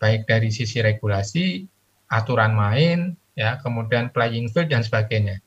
baik 0.01 0.25
dari 0.25 0.49
sisi 0.49 0.81
regulasi, 0.81 1.65
aturan 2.09 2.57
main, 2.57 3.13
ya, 3.37 3.61
kemudian 3.61 4.09
playing 4.09 4.49
field 4.49 4.69
dan 4.73 4.81
sebagainya. 4.81 5.37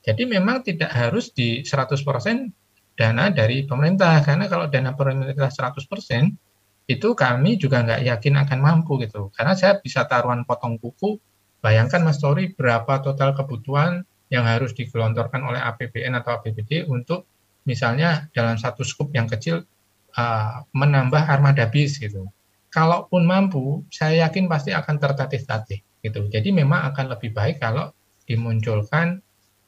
Jadi 0.00 0.26
memang 0.26 0.64
tidak 0.64 0.90
harus 0.90 1.30
di 1.30 1.62
100% 1.62 2.02
dana 2.96 3.32
dari 3.32 3.64
pemerintah 3.64 4.20
karena 4.24 4.48
kalau 4.48 4.66
dana 4.68 4.92
pemerintah 4.96 5.48
100% 5.48 5.80
itu 6.90 7.08
kami 7.14 7.54
juga 7.54 7.86
nggak 7.86 8.02
yakin 8.02 8.34
akan 8.42 8.58
mampu 8.58 8.98
gitu. 9.06 9.30
Karena 9.30 9.54
saya 9.54 9.78
bisa 9.78 10.02
taruhan 10.10 10.42
potong 10.42 10.74
kuku, 10.80 11.22
bayangkan 11.62 12.02
Mas 12.02 12.18
Tori 12.18 12.50
berapa 12.50 12.98
total 12.98 13.38
kebutuhan 13.38 14.02
yang 14.30 14.46
harus 14.46 14.72
digelontorkan 14.72 15.42
oleh 15.42 15.58
APBN 15.58 16.22
atau 16.22 16.38
APBD 16.38 16.86
untuk 16.86 17.26
misalnya 17.66 18.30
dalam 18.30 18.56
satu 18.56 18.86
skup 18.86 19.10
yang 19.12 19.26
kecil 19.26 19.66
uh, 20.16 20.64
menambah 20.72 21.20
armada 21.26 21.66
bis 21.66 21.98
gitu. 21.98 22.30
Kalaupun 22.70 23.26
mampu, 23.26 23.82
saya 23.90 24.30
yakin 24.30 24.46
pasti 24.46 24.70
akan 24.70 24.96
tertatih-tatih 25.02 26.06
gitu. 26.06 26.30
Jadi 26.30 26.54
memang 26.54 26.86
akan 26.94 27.18
lebih 27.18 27.34
baik 27.34 27.58
kalau 27.58 27.90
dimunculkan 28.24 29.18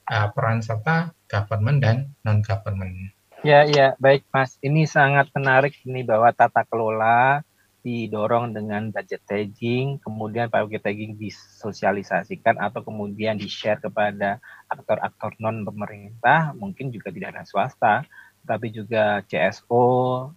uh, 0.07 0.31
peran 0.31 0.63
serta 0.63 1.11
government 1.27 1.83
dan 1.83 1.97
non 2.23 2.39
government. 2.41 3.11
Ya, 3.43 3.67
ya, 3.67 3.99
baik 3.99 4.23
Mas. 4.31 4.55
Ini 4.63 4.87
sangat 4.87 5.35
menarik 5.35 5.75
ini 5.83 6.07
bahwa 6.07 6.31
tata 6.31 6.63
kelola 6.63 7.43
didorong 7.83 8.55
dengan 8.55 8.95
budget 8.95 9.23
tagging, 9.27 9.99
kemudian 9.99 10.47
budget 10.47 10.87
tagging 10.87 11.19
disosialisasikan 11.19 12.63
atau 12.63 12.87
kemudian 12.87 13.35
di-share 13.35 13.83
kepada 13.83 14.39
aktor-aktor 14.71 15.35
non 15.43 15.67
pemerintah, 15.67 16.55
mungkin 16.55 16.95
juga 16.95 17.11
tidak 17.11 17.35
hanya 17.35 17.45
swasta, 17.45 18.07
tapi 18.47 18.71
juga 18.71 19.23
CSO, 19.27 19.87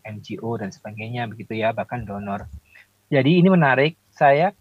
NGO 0.02 0.52
dan 0.58 0.74
sebagainya 0.74 1.30
begitu 1.30 1.54
ya, 1.58 1.70
bahkan 1.74 2.02
donor. 2.02 2.50
Jadi 3.14 3.42
ini 3.42 3.50
menarik. 3.54 3.94
Saya 4.10 4.52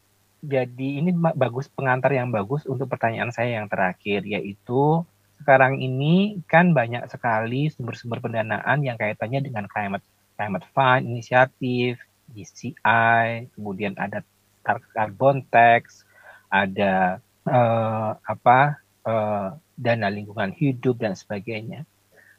jadi 0.44 1.00
ini 1.00 1.16
bagus 1.16 1.72
pengantar 1.72 2.12
yang 2.12 2.28
bagus 2.28 2.68
untuk 2.68 2.92
pertanyaan 2.92 3.32
saya 3.32 3.56
yang 3.56 3.66
terakhir 3.66 4.28
yaitu 4.28 5.00
sekarang 5.40 5.80
ini 5.80 6.40
kan 6.44 6.76
banyak 6.76 7.08
sekali 7.08 7.72
sumber-sumber 7.72 8.20
pendanaan 8.20 8.84
yang 8.84 9.00
kaitannya 9.00 9.40
dengan 9.40 9.64
climate 9.64 10.04
climate 10.36 10.66
fund 10.76 11.08
inisiatif 11.08 11.96
DCI 12.32 13.52
kemudian 13.52 13.98
ada 14.00 14.24
carbon 14.64 15.44
tax 15.52 16.08
ada 16.48 17.20
uh, 17.44 18.16
apa 18.24 18.80
uh, 19.04 19.58
dana 19.74 20.08
lingkungan 20.08 20.54
hidup 20.54 21.02
dan 21.02 21.18
sebagainya. 21.18 21.84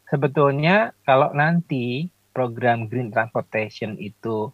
Sebetulnya 0.07 0.93
kalau 1.03 1.33
nanti 1.35 2.09
program 2.31 2.87
green 2.87 3.11
transportation 3.11 3.97
itu 3.99 4.49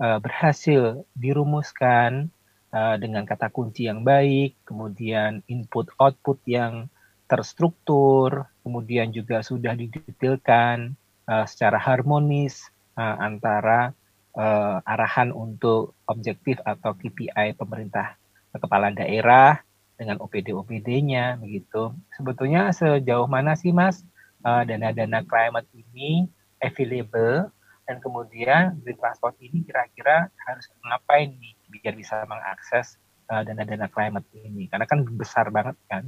uh, 0.00 0.18
berhasil 0.18 1.04
dirumuskan 1.14 2.30
uh, 2.72 2.96
dengan 2.98 3.28
kata 3.28 3.50
kunci 3.50 3.86
yang 3.86 4.02
baik 4.02 4.56
kemudian 4.64 5.44
input 5.50 5.90
output 6.00 6.40
yang 6.48 6.88
terstruktur, 7.24 8.46
kemudian 8.62 9.10
juga 9.10 9.40
sudah 9.40 9.72
didetailkan 9.72 10.92
uh, 11.26 11.44
secara 11.48 11.80
harmonis 11.80 12.68
uh, 13.00 13.16
antara 13.18 13.96
uh, 14.34 14.78
arahan 14.84 15.30
untuk 15.30 15.94
objektif 16.06 16.58
atau 16.62 16.94
KPI 16.94 17.54
pemerintah 17.58 18.18
kepala 18.54 18.94
daerah 18.94 19.58
dengan 19.94 20.18
OPD-OPD-nya 20.22 21.38
begitu. 21.38 21.94
Sebetulnya 22.14 22.70
sejauh 22.74 23.26
mana 23.30 23.54
sih 23.54 23.70
Mas 23.70 24.02
dana-dana 24.44 25.22
uh, 25.22 25.26
climate 25.26 25.70
ini 25.72 26.28
available 26.60 27.48
dan 27.88 27.96
kemudian 28.00 28.76
green 28.84 28.96
transport 29.00 29.36
ini 29.40 29.64
kira-kira 29.64 30.28
harus 30.44 30.68
ngapain 30.84 31.32
nih 31.32 31.54
biar 31.72 31.96
bisa 31.96 32.24
mengakses 32.28 33.00
dana-dana 33.24 33.88
uh, 33.88 33.90
climate 33.90 34.28
ini 34.36 34.68
karena 34.68 34.84
kan 34.84 35.00
besar 35.16 35.48
banget 35.48 35.76
kan 35.88 36.04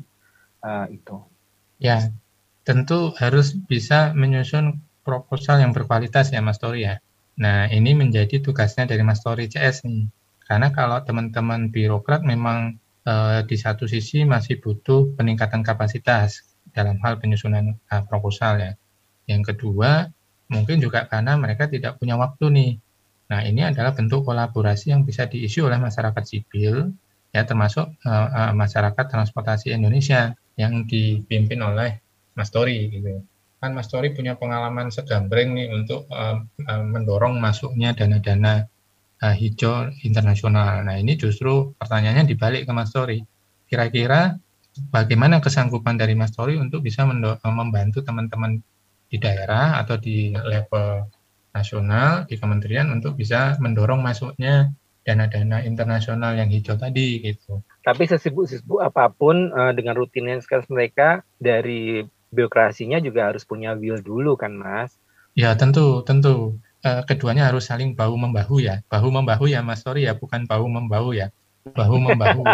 uh, 0.60 0.86
itu? 0.92 1.16
Ya, 1.80 2.12
tentu 2.64 3.12
harus 3.16 3.56
bisa 3.56 4.12
menyusun 4.12 4.80
proposal 5.04 5.62
yang 5.62 5.72
berkualitas 5.72 6.32
ya 6.32 6.40
Mas 6.44 6.60
Tori 6.60 6.84
ya. 6.84 7.00
Nah, 7.36 7.68
ini 7.68 7.92
menjadi 7.92 8.40
tugasnya 8.40 8.88
dari 8.88 9.04
Mas 9.04 9.20
Tori 9.20 9.48
CS 9.48 9.84
nih. 9.84 10.08
Karena 10.46 10.72
kalau 10.72 11.02
teman-teman 11.04 11.68
birokrat 11.68 12.22
memang 12.24 12.80
uh, 13.04 13.44
di 13.44 13.56
satu 13.58 13.84
sisi 13.84 14.24
masih 14.24 14.62
butuh 14.62 15.12
peningkatan 15.18 15.60
kapasitas 15.60 16.46
dalam 16.72 16.96
hal 17.04 17.20
penyusunan 17.20 17.76
uh, 17.92 18.02
proposal 18.08 18.62
ya. 18.62 18.72
Yang 19.28 19.52
kedua, 19.52 20.08
mungkin 20.48 20.78
juga 20.80 21.04
karena 21.10 21.36
mereka 21.36 21.68
tidak 21.68 21.98
punya 22.00 22.16
waktu 22.16 22.46
nih. 22.48 22.72
Nah, 23.26 23.42
ini 23.42 23.66
adalah 23.66 23.90
bentuk 23.92 24.22
kolaborasi 24.22 24.94
yang 24.94 25.02
bisa 25.02 25.26
diisi 25.26 25.58
oleh 25.58 25.82
masyarakat 25.82 26.22
sipil, 26.22 26.94
ya 27.34 27.42
termasuk 27.42 27.90
uh, 28.06 28.28
uh, 28.30 28.52
masyarakat 28.54 29.04
transportasi 29.10 29.74
Indonesia 29.74 30.32
yang 30.54 30.86
dipimpin 30.86 31.58
oleh 31.60 32.00
Mas 32.38 32.48
Tori 32.54 32.86
gitu. 32.88 33.20
Kan 33.56 33.72
Mas 33.72 33.88
Tori 33.88 34.12
punya 34.12 34.36
pengalaman 34.36 34.92
segambreng 34.92 35.56
nih 35.56 35.72
untuk 35.72 36.04
uh, 36.12 36.44
uh, 36.44 36.84
mendorong 36.84 37.40
masuknya 37.40 37.96
dana-dana 37.96 38.68
uh, 39.24 39.34
hijau 39.34 39.88
internasional. 40.04 40.84
Nah 40.84 41.00
ini 41.00 41.16
justru 41.16 41.72
pertanyaannya 41.80 42.28
dibalik 42.28 42.68
ke 42.68 42.72
Mas 42.76 42.92
Tori. 42.92 43.24
Kira-kira 43.66 44.36
bagaimana 44.92 45.40
kesanggupan 45.40 45.96
dari 45.96 46.12
Mas 46.12 46.36
Tori 46.36 46.60
untuk 46.60 46.84
bisa 46.84 47.08
membantu 47.48 48.04
teman-teman 48.04 48.60
di 49.06 49.16
daerah 49.16 49.80
atau 49.80 49.96
di 49.96 50.34
level 50.34 51.08
nasional 51.56 52.28
di 52.28 52.36
kementerian 52.36 52.92
untuk 52.92 53.16
bisa 53.16 53.56
mendorong 53.56 54.04
masuknya 54.04 54.68
dana-dana 55.06 55.62
internasional 55.62 56.34
yang 56.34 56.50
hijau 56.50 56.74
tadi 56.74 57.22
gitu. 57.22 57.62
Tapi 57.86 58.10
sesibuk-sibuk 58.10 58.82
apa 58.82 59.06
pun 59.08 59.54
uh, 59.54 59.70
dengan 59.70 59.94
rutinitas 59.94 60.66
mereka 60.66 61.22
dari 61.38 62.02
birokrasinya 62.36 63.00
juga 63.00 63.32
harus 63.32 63.48
punya 63.48 63.72
will 63.72 63.96
dulu 64.04 64.36
kan 64.36 64.52
Mas? 64.52 65.00
Ya 65.32 65.56
tentu 65.56 66.04
tentu 66.04 66.60
uh, 66.84 67.02
keduanya 67.08 67.48
harus 67.48 67.72
saling 67.72 67.96
bahu 67.96 68.20
membahu 68.20 68.60
ya 68.60 68.84
bahu 68.92 69.08
membahu 69.08 69.48
ya 69.48 69.64
Mas 69.64 69.80
Tori 69.80 70.04
ya 70.04 70.12
bukan 70.12 70.44
bahu 70.44 70.68
membahu 70.68 71.16
ya 71.16 71.32
bahu 71.72 71.96
membahu. 71.96 72.44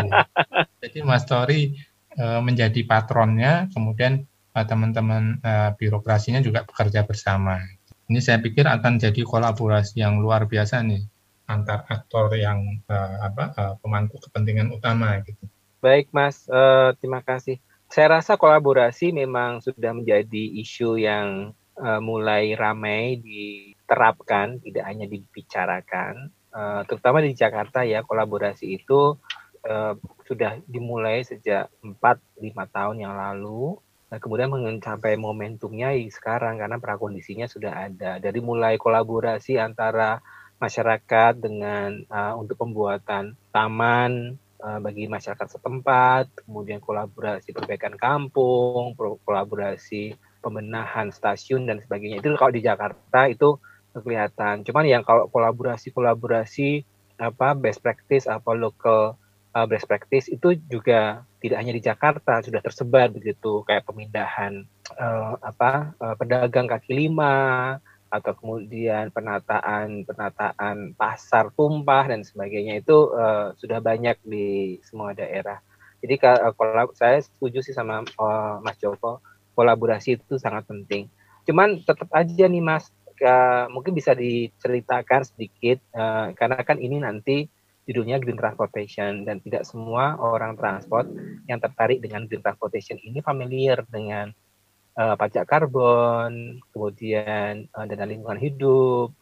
Jadi 0.83 0.99
Mas 1.03 1.27
Tori 1.27 1.75
uh, 2.14 2.38
menjadi 2.38 2.87
patronnya 2.87 3.66
kemudian 3.75 4.31
teman-teman 4.53 5.40
uh, 5.40 5.73
birokrasinya 5.81 6.45
juga 6.45 6.68
bekerja 6.68 7.09
bersama. 7.09 7.57
Ini 8.12 8.21
saya 8.21 8.37
pikir 8.37 8.68
akan 8.68 9.01
jadi 9.01 9.25
kolaborasi 9.25 10.05
yang 10.05 10.21
luar 10.21 10.45
biasa 10.45 10.85
nih 10.85 11.01
antar 11.49 11.88
aktor 11.88 12.33
yang 12.37 12.85
uh, 12.88 13.16
apa 13.25 13.45
uh, 13.57 13.75
pemangku 13.81 14.21
kepentingan 14.21 14.68
utama 14.73 15.21
gitu. 15.25 15.49
Baik 15.83 16.12
Mas, 16.14 16.47
uh, 16.47 16.95
terima 17.01 17.25
kasih. 17.25 17.59
Saya 17.93 18.17
rasa 18.17 18.41
kolaborasi 18.41 19.13
memang 19.13 19.61
sudah 19.61 19.93
menjadi 19.93 20.65
isu 20.65 20.97
yang 20.97 21.53
uh, 21.77 22.01
mulai 22.01 22.57
ramai 22.57 23.21
diterapkan, 23.21 24.65
tidak 24.65 24.89
hanya 24.89 25.05
dibicarakan. 25.05 26.33
Uh, 26.49 26.89
terutama 26.89 27.21
di 27.21 27.37
Jakarta 27.37 27.85
ya 27.85 28.01
kolaborasi 28.01 28.81
itu 28.81 29.21
uh, 29.69 29.93
sudah 30.25 30.57
dimulai 30.65 31.21
sejak 31.21 31.69
4-5 31.85 32.01
tahun 32.73 32.97
yang 32.97 33.13
lalu. 33.13 33.77
Nah, 34.09 34.17
kemudian 34.17 34.49
mencapai 34.49 35.21
momentumnya 35.21 35.93
sekarang 36.09 36.65
karena 36.65 36.81
prakondisinya 36.81 37.45
sudah 37.45 37.93
ada. 37.93 38.17
Dari 38.17 38.40
mulai 38.40 38.81
kolaborasi 38.81 39.61
antara 39.61 40.25
masyarakat 40.57 41.45
dengan 41.45 42.09
uh, 42.09 42.40
untuk 42.40 42.57
pembuatan 42.57 43.37
taman 43.53 44.40
bagi 44.63 45.10
masyarakat 45.10 45.58
setempat, 45.58 46.46
kemudian 46.46 46.79
kolaborasi 46.79 47.50
perbaikan 47.50 47.98
kampung, 47.98 48.94
kolaborasi 49.27 50.15
pembenahan 50.38 51.10
stasiun 51.10 51.67
dan 51.67 51.83
sebagainya. 51.83 52.23
Itu 52.23 52.35
kalau 52.38 52.54
di 52.54 52.63
Jakarta 52.63 53.27
itu 53.27 53.58
kelihatan. 54.00 54.65
Cuman 54.65 54.88
yang 54.88 55.02
kalau 55.04 55.29
kolaborasi-kolaborasi 55.29 56.87
apa 57.21 57.54
best 57.54 57.85
practice 57.85 58.25
apa 58.25 58.50
local 58.56 59.21
uh, 59.52 59.67
best 59.69 59.85
practice 59.85 60.27
itu 60.33 60.56
juga 60.67 61.23
tidak 61.38 61.56
hanya 61.60 61.73
di 61.77 61.83
Jakarta 61.83 62.40
sudah 62.40 62.58
tersebar 62.65 63.13
begitu 63.13 63.63
kayak 63.69 63.87
pemindahan 63.87 64.65
uh, 64.96 65.37
apa 65.38 65.92
uh, 66.00 66.15
pedagang 66.17 66.67
kaki 66.67 66.96
lima 66.96 67.79
atau 68.13 68.37
kemudian 68.37 69.08
penataan 69.08 70.04
penataan 70.04 70.92
pasar 70.92 71.48
tumpah 71.56 72.13
dan 72.13 72.21
sebagainya 72.21 72.85
itu 72.85 73.08
uh, 73.08 73.56
sudah 73.56 73.81
banyak 73.81 74.21
di 74.21 74.77
semua 74.85 75.17
daerah. 75.17 75.65
Jadi 76.04 76.21
kalau 76.21 76.92
saya 76.92 77.25
setuju 77.25 77.65
sih 77.65 77.73
sama 77.73 78.04
uh, 78.21 78.60
Mas 78.60 78.77
Joko, 78.77 79.25
kolaborasi 79.56 80.21
itu 80.21 80.37
sangat 80.37 80.69
penting. 80.69 81.08
Cuman 81.48 81.81
tetap 81.88 82.13
aja 82.13 82.44
nih 82.44 82.60
Mas, 82.60 82.92
uh, 83.25 83.73
mungkin 83.73 83.96
bisa 83.96 84.13
diceritakan 84.13 85.25
sedikit 85.25 85.81
uh, 85.96 86.37
karena 86.37 86.60
kan 86.60 86.77
ini 86.77 87.00
nanti 87.00 87.48
judulnya 87.88 88.21
Green 88.21 88.38
Transportation 88.38 89.25
dan 89.25 89.40
tidak 89.40 89.67
semua 89.67 90.15
orang 90.21 90.54
transport 90.54 91.08
yang 91.50 91.58
tertarik 91.58 91.98
dengan 91.98 92.29
Green 92.29 92.44
Transportation 92.44 93.00
ini 93.02 93.25
familiar 93.25 93.83
dengan 93.88 94.31
uh, 94.97 95.15
pajak 95.17 95.49
karbon, 95.49 96.61
kemudian 96.73 97.69
uh, 97.77 97.85
dana 97.85 98.07
lingkungan 98.09 98.40
hidup, 98.40 99.13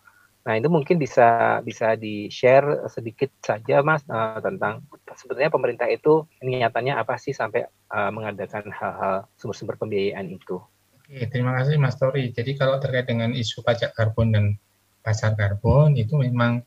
Nah, 0.41 0.57
itu 0.57 0.73
mungkin 0.73 0.97
bisa 0.97 1.61
bisa 1.61 1.93
di-share 2.01 2.89
sedikit 2.89 3.29
saja 3.45 3.85
Mas 3.85 4.01
uh, 4.09 4.41
tentang 4.41 4.81
sebenarnya 5.13 5.53
pemerintah 5.53 5.85
itu 5.93 6.25
niatannya 6.41 6.97
apa 6.97 7.21
sih 7.21 7.37
sampai 7.37 7.69
uh, 7.93 8.09
mengadakan 8.09 8.73
hal-hal 8.73 9.29
sumber-sumber 9.37 9.77
pembiayaan 9.77 10.33
itu. 10.33 10.57
Oke, 10.97 11.29
terima 11.29 11.61
kasih 11.61 11.77
Mas 11.77 12.01
Tori. 12.01 12.33
Jadi 12.33 12.57
kalau 12.57 12.81
terkait 12.81 13.05
dengan 13.05 13.37
isu 13.37 13.61
pajak 13.61 13.93
karbon 13.93 14.33
dan 14.33 14.45
pasar 15.05 15.37
karbon 15.37 15.93
itu 16.01 16.17
memang 16.17 16.65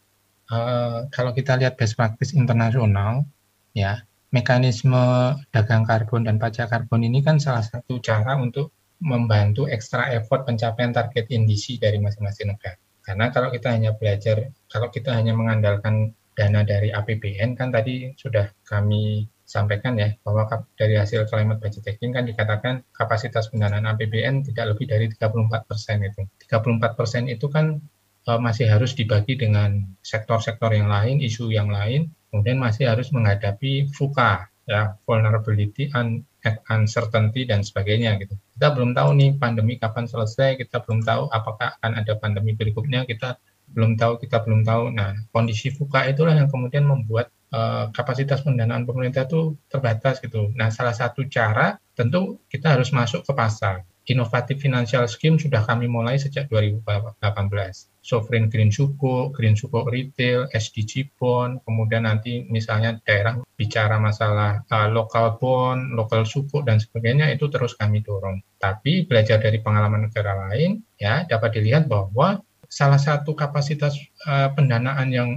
uh, 0.53 1.09
kalau 1.09 1.33
kita 1.33 1.57
lihat 1.57 1.73
best 1.73 1.97
practice 1.97 2.37
internasional 2.37 3.25
ya, 3.73 4.05
mekanisme 4.29 5.33
dagang 5.49 5.81
karbon 5.89 6.29
dan 6.29 6.37
pajak 6.37 6.69
karbon 6.69 7.09
ini 7.09 7.25
kan 7.25 7.41
salah 7.41 7.65
satu 7.65 7.97
cara 8.05 8.37
untuk 8.37 8.69
membantu 9.03 9.67
ekstra 9.67 10.15
effort 10.15 10.47
pencapaian 10.47 10.95
target 10.95 11.27
indisi 11.35 11.75
dari 11.75 11.99
masing-masing 11.99 12.55
negara. 12.55 12.79
Karena 13.03 13.29
kalau 13.35 13.51
kita 13.51 13.75
hanya 13.75 13.91
belajar, 13.99 14.47
kalau 14.71 14.87
kita 14.87 15.11
hanya 15.11 15.35
mengandalkan 15.35 16.15
dana 16.33 16.63
dari 16.65 16.89
APBN 16.89 17.59
kan 17.59 17.69
tadi 17.69 18.15
sudah 18.17 18.49
kami 18.65 19.27
sampaikan 19.43 19.99
ya 19.99 20.15
bahwa 20.25 20.49
dari 20.79 20.97
hasil 20.97 21.29
climate 21.29 21.61
budgeting 21.61 22.15
kan 22.15 22.25
dikatakan 22.25 22.81
kapasitas 22.95 23.51
pendanaan 23.53 23.85
APBN 23.93 24.47
tidak 24.49 24.73
lebih 24.73 24.89
dari 24.89 25.05
34 25.11 25.69
persen 25.69 26.01
itu. 26.01 26.25
34 26.47 26.97
persen 26.97 27.23
itu 27.29 27.51
kan 27.51 27.77
uh, 28.25 28.39
masih 28.39 28.71
harus 28.71 28.95
dibagi 28.95 29.35
dengan 29.35 29.83
sektor-sektor 30.01 30.71
yang 30.73 30.87
lain, 30.87 31.19
isu 31.19 31.51
yang 31.51 31.69
lain, 31.69 32.09
kemudian 32.31 32.57
masih 32.57 32.89
harus 32.89 33.11
menghadapi 33.11 33.91
VUCA 33.93 34.52
ya 34.63 34.95
vulnerability, 35.03 35.91
un, 35.91 36.23
uncertainty 36.71 37.47
dan 37.47 37.63
sebagainya 37.63 38.15
gitu. 38.19 38.35
Kita 38.55 38.71
belum 38.75 38.95
tahu 38.95 39.09
nih 39.15 39.31
pandemi 39.39 39.75
kapan 39.79 40.07
selesai, 40.07 40.59
kita 40.59 40.83
belum 40.83 41.03
tahu 41.03 41.31
apakah 41.31 41.75
akan 41.79 41.99
ada 41.99 42.13
pandemi 42.19 42.55
berikutnya, 42.55 43.03
kita 43.07 43.39
belum 43.71 43.95
tahu, 43.95 44.19
kita 44.23 44.43
belum 44.43 44.67
tahu. 44.67 44.93
Nah, 44.93 45.15
kondisi 45.31 45.71
VUCA 45.71 46.11
itulah 46.11 46.35
yang 46.35 46.51
kemudian 46.51 46.85
membuat 46.85 47.31
uh, 47.55 47.89
kapasitas 47.95 48.43
pendanaan 48.43 48.83
pemerintah 48.83 49.25
itu 49.27 49.55
terbatas 49.71 50.19
gitu. 50.19 50.51
Nah, 50.55 50.69
salah 50.69 50.93
satu 50.93 51.25
cara 51.27 51.79
tentu 51.95 52.43
kita 52.51 52.75
harus 52.75 52.91
masuk 52.91 53.23
ke 53.23 53.31
pasar 53.31 53.83
inovatif 54.03 54.59
financial 54.59 55.07
scheme 55.07 55.39
sudah 55.39 55.63
kami 55.63 55.87
mulai 55.87 56.19
sejak 56.19 56.51
2018. 56.51 57.92
Sovereign 58.03 58.51
Green 58.51 58.67
Suku, 58.67 59.31
Green 59.31 59.55
Suku 59.55 59.87
Retail, 59.87 60.51
SDG 60.51 61.15
Bond, 61.15 61.63
kemudian 61.63 62.03
nanti 62.03 62.43
misalnya 62.51 62.99
daerah 63.07 63.39
bicara 63.55 63.95
masalah 63.95 64.59
uh, 64.67 64.91
local 64.91 65.39
bond, 65.39 65.95
local 65.95 66.27
suku 66.27 66.67
dan 66.67 66.83
sebagainya 66.83 67.31
itu 67.31 67.47
terus 67.47 67.79
kami 67.79 68.03
dorong. 68.03 68.43
Tapi 68.59 69.07
belajar 69.07 69.39
dari 69.39 69.63
pengalaman 69.63 70.11
negara 70.11 70.35
lain 70.51 70.83
ya 70.99 71.23
dapat 71.23 71.55
dilihat 71.55 71.87
bahwa 71.87 72.43
salah 72.67 72.99
satu 72.99 73.39
kapasitas 73.39 73.95
uh, 74.27 74.51
pendanaan 74.51 75.09
yang 75.09 75.29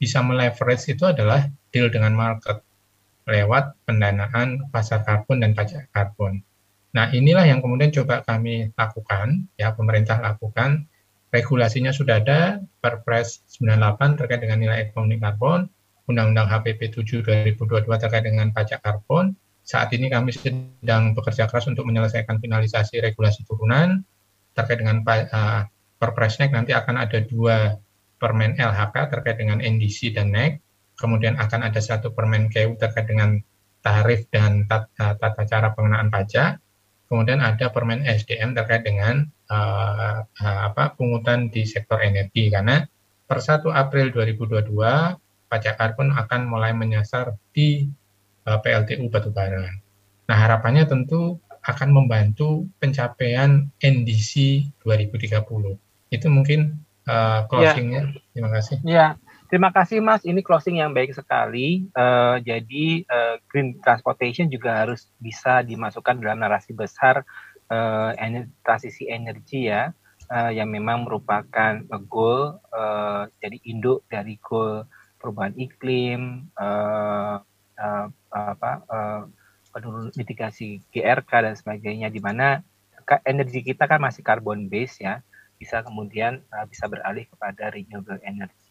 bisa 0.00 0.24
meleverage 0.24 0.88
itu 0.88 1.04
adalah 1.04 1.44
deal 1.68 1.92
dengan 1.92 2.16
market 2.16 2.64
lewat 3.28 3.76
pendanaan 3.84 4.68
pasar 4.72 5.04
karbon 5.04 5.44
dan 5.44 5.52
pajak 5.52 5.92
karbon. 5.92 6.44
Nah, 6.94 7.10
inilah 7.10 7.42
yang 7.48 7.58
kemudian 7.58 7.90
coba 7.90 8.22
kami 8.22 8.70
lakukan, 8.78 9.50
ya 9.58 9.74
pemerintah 9.74 10.22
lakukan. 10.22 10.86
Regulasinya 11.34 11.90
sudah 11.90 12.22
ada, 12.22 12.62
Perpres 12.78 13.42
98 13.58 14.22
terkait 14.22 14.38
dengan 14.38 14.62
nilai 14.62 14.86
ekonomi 14.86 15.18
karbon, 15.18 15.66
Undang-Undang 16.06 16.46
HPP 16.46 16.94
7 16.94 17.26
2022 17.58 17.90
terkait 17.98 18.22
dengan 18.22 18.54
pajak 18.54 18.78
karbon. 18.78 19.34
Saat 19.66 19.90
ini 19.98 20.06
kami 20.06 20.30
sedang 20.30 21.10
bekerja 21.10 21.50
keras 21.50 21.66
untuk 21.66 21.90
menyelesaikan 21.90 22.38
finalisasi 22.38 23.02
regulasi 23.02 23.42
turunan. 23.50 24.06
Terkait 24.54 24.78
dengan 24.78 25.02
uh, 25.02 25.66
Perpresnek 25.98 26.54
nanti 26.54 26.70
akan 26.70 27.02
ada 27.02 27.18
dua 27.18 27.82
permen 28.22 28.54
LHK 28.54 28.94
terkait 29.10 29.34
dengan 29.34 29.58
NDC 29.58 30.14
dan 30.14 30.30
NEC, 30.30 30.62
kemudian 30.94 31.34
akan 31.34 31.66
ada 31.66 31.80
satu 31.82 32.14
permen 32.14 32.46
KU 32.46 32.78
terkait 32.78 33.10
dengan 33.10 33.42
tarif 33.82 34.30
dan 34.30 34.70
tata, 34.70 35.18
tata 35.18 35.42
cara 35.44 35.74
pengenaan 35.74 36.08
pajak, 36.14 36.62
kemudian 37.14 37.38
ada 37.38 37.70
permen 37.70 38.02
SDM 38.02 38.58
terkait 38.58 38.82
dengan 38.82 39.22
uh, 39.46 40.26
apa 40.42 40.98
pungutan 40.98 41.46
di 41.46 41.62
sektor 41.62 42.02
energi 42.02 42.50
karena 42.50 42.82
per 43.30 43.38
1 43.38 43.62
April 43.70 44.10
2022 44.10 44.74
pajak 45.46 45.78
karbon 45.78 46.10
akan 46.10 46.50
mulai 46.50 46.74
menyasar 46.74 47.38
di 47.54 47.86
uh, 48.50 48.58
PLTU 48.58 49.06
batubara. 49.06 49.70
Nah, 50.26 50.36
harapannya 50.42 50.90
tentu 50.90 51.38
akan 51.62 51.94
membantu 51.94 52.66
pencapaian 52.82 53.70
NDC 53.78 54.66
2030. 54.82 55.78
Itu 56.10 56.26
mungkin 56.26 56.82
uh, 57.06 57.46
closingnya. 57.46 58.10
Ya. 58.10 58.20
Terima 58.34 58.50
kasih. 58.50 58.76
Ya, 58.82 59.06
Terima 59.54 59.70
kasih 59.70 60.02
Mas, 60.02 60.26
ini 60.26 60.42
closing 60.42 60.82
yang 60.82 60.90
baik 60.90 61.14
sekali. 61.14 61.86
Uh, 61.94 62.42
jadi 62.42 63.06
uh, 63.06 63.38
green 63.46 63.78
transportation 63.86 64.50
juga 64.50 64.82
harus 64.82 65.06
bisa 65.22 65.62
dimasukkan 65.62 66.18
dalam 66.18 66.42
narasi 66.42 66.74
besar 66.74 67.22
uh, 67.70 68.10
ener 68.18 68.50
transisi 68.66 69.06
energi 69.06 69.70
ya, 69.70 69.94
uh, 70.26 70.50
yang 70.50 70.74
memang 70.74 71.06
merupakan 71.06 71.86
goal, 72.10 72.58
uh, 72.74 73.30
jadi 73.38 73.62
induk 73.62 74.02
dari 74.10 74.42
goal 74.42 74.90
perubahan 75.22 75.54
iklim, 75.54 76.50
uh, 76.58 77.38
uh, 77.78 78.06
apa, 78.34 78.72
uh, 78.90 79.22
penurunan 79.70 80.10
mitigasi 80.18 80.82
GRK 80.90 81.30
dan 81.30 81.54
sebagainya, 81.54 82.10
di 82.10 82.18
mana 82.18 82.58
energi 83.22 83.62
kita 83.62 83.86
kan 83.86 84.02
masih 84.02 84.26
carbon 84.26 84.66
base 84.66 84.98
ya, 84.98 85.22
bisa 85.62 85.86
kemudian 85.86 86.42
uh, 86.50 86.66
bisa 86.66 86.90
beralih 86.90 87.30
kepada 87.30 87.70
renewable 87.70 88.18
energy. 88.26 88.63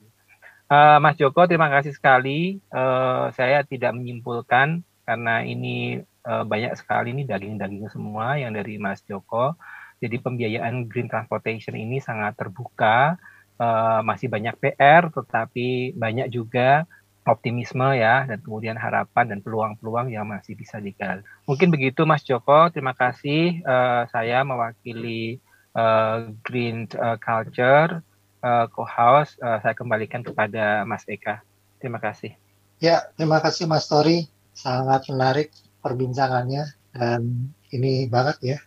Uh, 0.73 0.97
Mas 0.97 1.13
Joko, 1.21 1.45
terima 1.45 1.69
kasih 1.69 1.93
sekali. 1.93 2.57
Uh, 2.73 3.29
saya 3.37 3.61
tidak 3.61 3.93
menyimpulkan 3.93 4.81
karena 5.05 5.45
ini 5.45 6.01
uh, 6.25 6.41
banyak 6.41 6.73
sekali 6.73 7.13
ini 7.13 7.29
daging-daging 7.29 7.93
semua 7.93 8.41
yang 8.41 8.57
dari 8.57 8.81
Mas 8.81 9.05
Joko. 9.05 9.53
Jadi 10.01 10.17
pembiayaan 10.17 10.89
green 10.89 11.05
transportation 11.05 11.77
ini 11.77 12.01
sangat 12.01 12.41
terbuka, 12.41 13.21
uh, 13.61 14.01
masih 14.01 14.33
banyak 14.33 14.57
PR, 14.57 15.13
tetapi 15.13 15.93
banyak 15.93 16.33
juga 16.33 16.89
optimisme 17.21 17.93
ya, 17.93 18.25
dan 18.25 18.41
kemudian 18.41 18.73
harapan 18.73 19.29
dan 19.29 19.39
peluang-peluang 19.45 20.09
yang 20.09 20.25
masih 20.25 20.57
bisa 20.57 20.81
digali. 20.81 21.21
Mungkin 21.45 21.69
begitu 21.69 22.01
Mas 22.09 22.25
Joko, 22.25 22.73
terima 22.73 22.97
kasih. 22.97 23.61
Uh, 23.61 24.09
saya 24.09 24.41
mewakili 24.41 25.37
uh, 25.77 26.33
Green 26.41 26.89
Culture 27.21 28.01
uh, 28.43 28.67
co-host 28.67 29.39
uh, 29.39 29.63
saya 29.63 29.73
kembalikan 29.73 30.21
kepada 30.21 30.83
Mas 30.83 31.07
Eka. 31.07 31.41
Terima 31.79 32.03
kasih. 32.03 32.35
Ya, 32.83 33.07
terima 33.15 33.39
kasih 33.39 33.65
Mas 33.65 33.87
Tori. 33.87 34.27
Sangat 34.53 35.09
menarik 35.09 35.49
perbincangannya 35.81 36.67
dan 36.93 37.49
ini 37.71 38.05
banget 38.11 38.37
ya. 38.43 38.57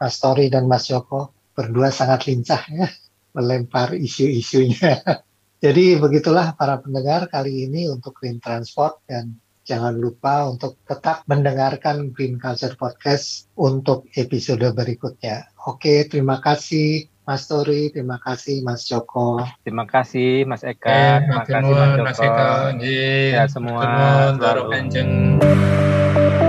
Mas 0.00 0.16
Tori 0.18 0.48
dan 0.48 0.66
Mas 0.66 0.88
Joko 0.88 1.30
berdua 1.52 1.88
sangat 1.92 2.26
lincah 2.28 2.60
ya 2.68 2.88
melempar 3.36 3.92
isu-isunya. 3.92 5.04
Jadi 5.64 5.96
begitulah 6.00 6.56
para 6.56 6.80
pendengar 6.80 7.28
kali 7.28 7.68
ini 7.68 7.88
untuk 7.88 8.16
Green 8.16 8.40
Transport 8.40 9.04
dan 9.08 9.36
jangan 9.64 9.96
lupa 9.96 10.48
untuk 10.48 10.80
tetap 10.84 11.24
mendengarkan 11.28 12.12
Green 12.12 12.40
Culture 12.40 12.76
Podcast 12.76 13.48
untuk 13.56 14.08
episode 14.16 14.64
berikutnya. 14.72 15.52
Oke, 15.68 16.08
terima 16.08 16.40
kasih. 16.40 17.15
Mas 17.26 17.50
Tori, 17.50 17.90
terima 17.90 18.22
kasih 18.22 18.62
Mas 18.62 18.86
Joko. 18.86 19.42
Terima 19.66 19.82
kasih 19.82 20.46
Mas 20.46 20.62
Eka, 20.62 20.86
eh, 20.86 21.18
terima 21.26 21.42
kasih 21.42 21.74
Mas 21.74 21.90
Joko. 21.98 22.06
Mas 22.06 22.22
Eka, 22.22 22.70
ya 23.34 23.44
semua. 23.50 23.82
Terima 24.38 24.62
kasih. 24.62 26.45